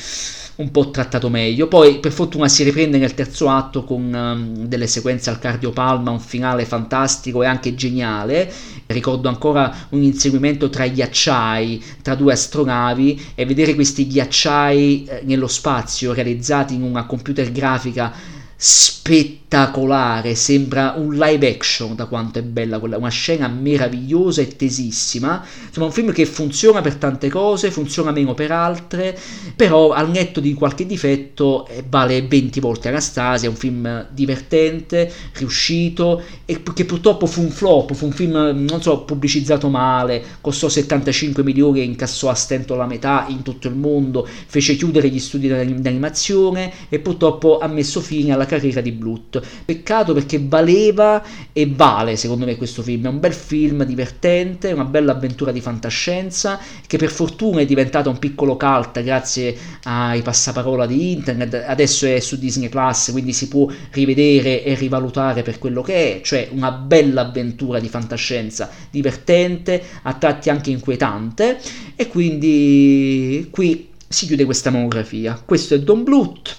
[0.57, 1.69] un po' trattato meglio.
[1.69, 6.21] Poi per fortuna si riprende nel terzo atto con um, delle sequenze al cardiopalma, un
[6.21, 8.53] finale fantastico e anche geniale.
[8.87, 15.49] Ricordo ancora un inseguimento tra ghiacciai, tra due astronavi e vedere questi ghiacciai eh, nello
[15.49, 18.32] spazio realizzati in una computer grafica
[18.65, 25.45] spettacolare, sembra un live action da quanto è bella quella, una scena meravigliosa e tesissima,
[25.67, 29.19] insomma un film che funziona per tante cose, funziona meno per altre,
[29.57, 35.13] però al netto di qualche difetto eh, vale 20 volte Anastasia, è un film divertente,
[35.33, 40.69] riuscito e che purtroppo fu un flop, fu un film, non so, pubblicizzato male, costò
[40.69, 45.19] 75 milioni e incassò a stento la metà in tutto il mondo, fece chiudere gli
[45.19, 49.41] studi d'animazione e purtroppo ha messo fine alla carriera di Blut.
[49.65, 51.23] Peccato perché valeva
[51.53, 55.61] e vale secondo me questo film, è un bel film divertente, una bella avventura di
[55.61, 62.07] fantascienza che per fortuna è diventata un piccolo cult grazie ai passaparola di internet, adesso
[62.07, 66.49] è su Disney Plus, quindi si può rivedere e rivalutare per quello che è, cioè
[66.53, 71.59] una bella avventura di fantascienza divertente, a tratti anche inquietante.
[71.97, 75.41] E quindi qui si chiude questa monografia.
[75.45, 76.57] Questo è Don Bluth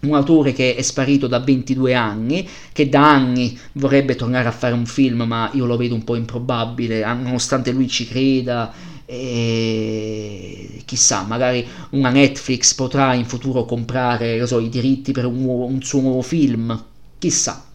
[0.00, 4.74] un autore che è sparito da 22 anni, che da anni vorrebbe tornare a fare
[4.74, 8.72] un film, ma io lo vedo un po' improbabile, nonostante lui ci creda.
[9.10, 15.64] E chissà, magari una Netflix potrà in futuro comprare so, i diritti per un, nuovo,
[15.64, 16.84] un suo nuovo film.
[17.18, 17.67] Chissà.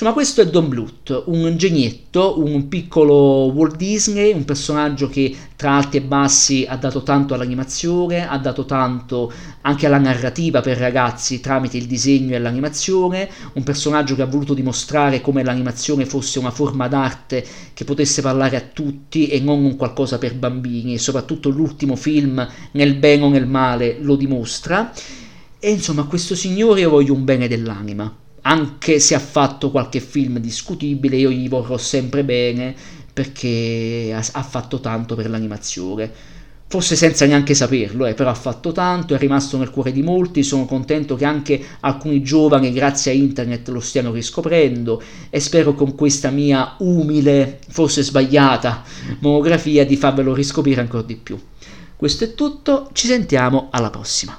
[0.00, 5.76] Insomma, questo è Don Bluth, un genietto, un piccolo Walt Disney, un personaggio che tra
[5.76, 9.30] alti e bassi ha dato tanto all'animazione, ha dato tanto
[9.60, 14.54] anche alla narrativa per ragazzi tramite il disegno e l'animazione, un personaggio che ha voluto
[14.54, 17.44] dimostrare come l'animazione fosse una forma d'arte
[17.74, 22.48] che potesse parlare a tutti e non un qualcosa per bambini, e soprattutto l'ultimo film,
[22.70, 24.94] nel bene o nel male, lo dimostra.
[25.58, 28.10] E insomma, a questo signore io voglio un bene dell'anima
[28.50, 32.74] anche se ha fatto qualche film discutibile, io gli vorrò sempre bene
[33.12, 36.10] perché ha, ha fatto tanto per l'animazione.
[36.66, 40.42] Forse senza neanche saperlo, eh, però ha fatto tanto, è rimasto nel cuore di molti,
[40.42, 45.94] sono contento che anche alcuni giovani grazie a internet lo stiano riscoprendo e spero con
[45.94, 48.82] questa mia umile, forse sbagliata,
[49.20, 51.40] monografia di farvelo riscoprire ancora di più.
[51.96, 54.38] Questo è tutto, ci sentiamo alla prossima.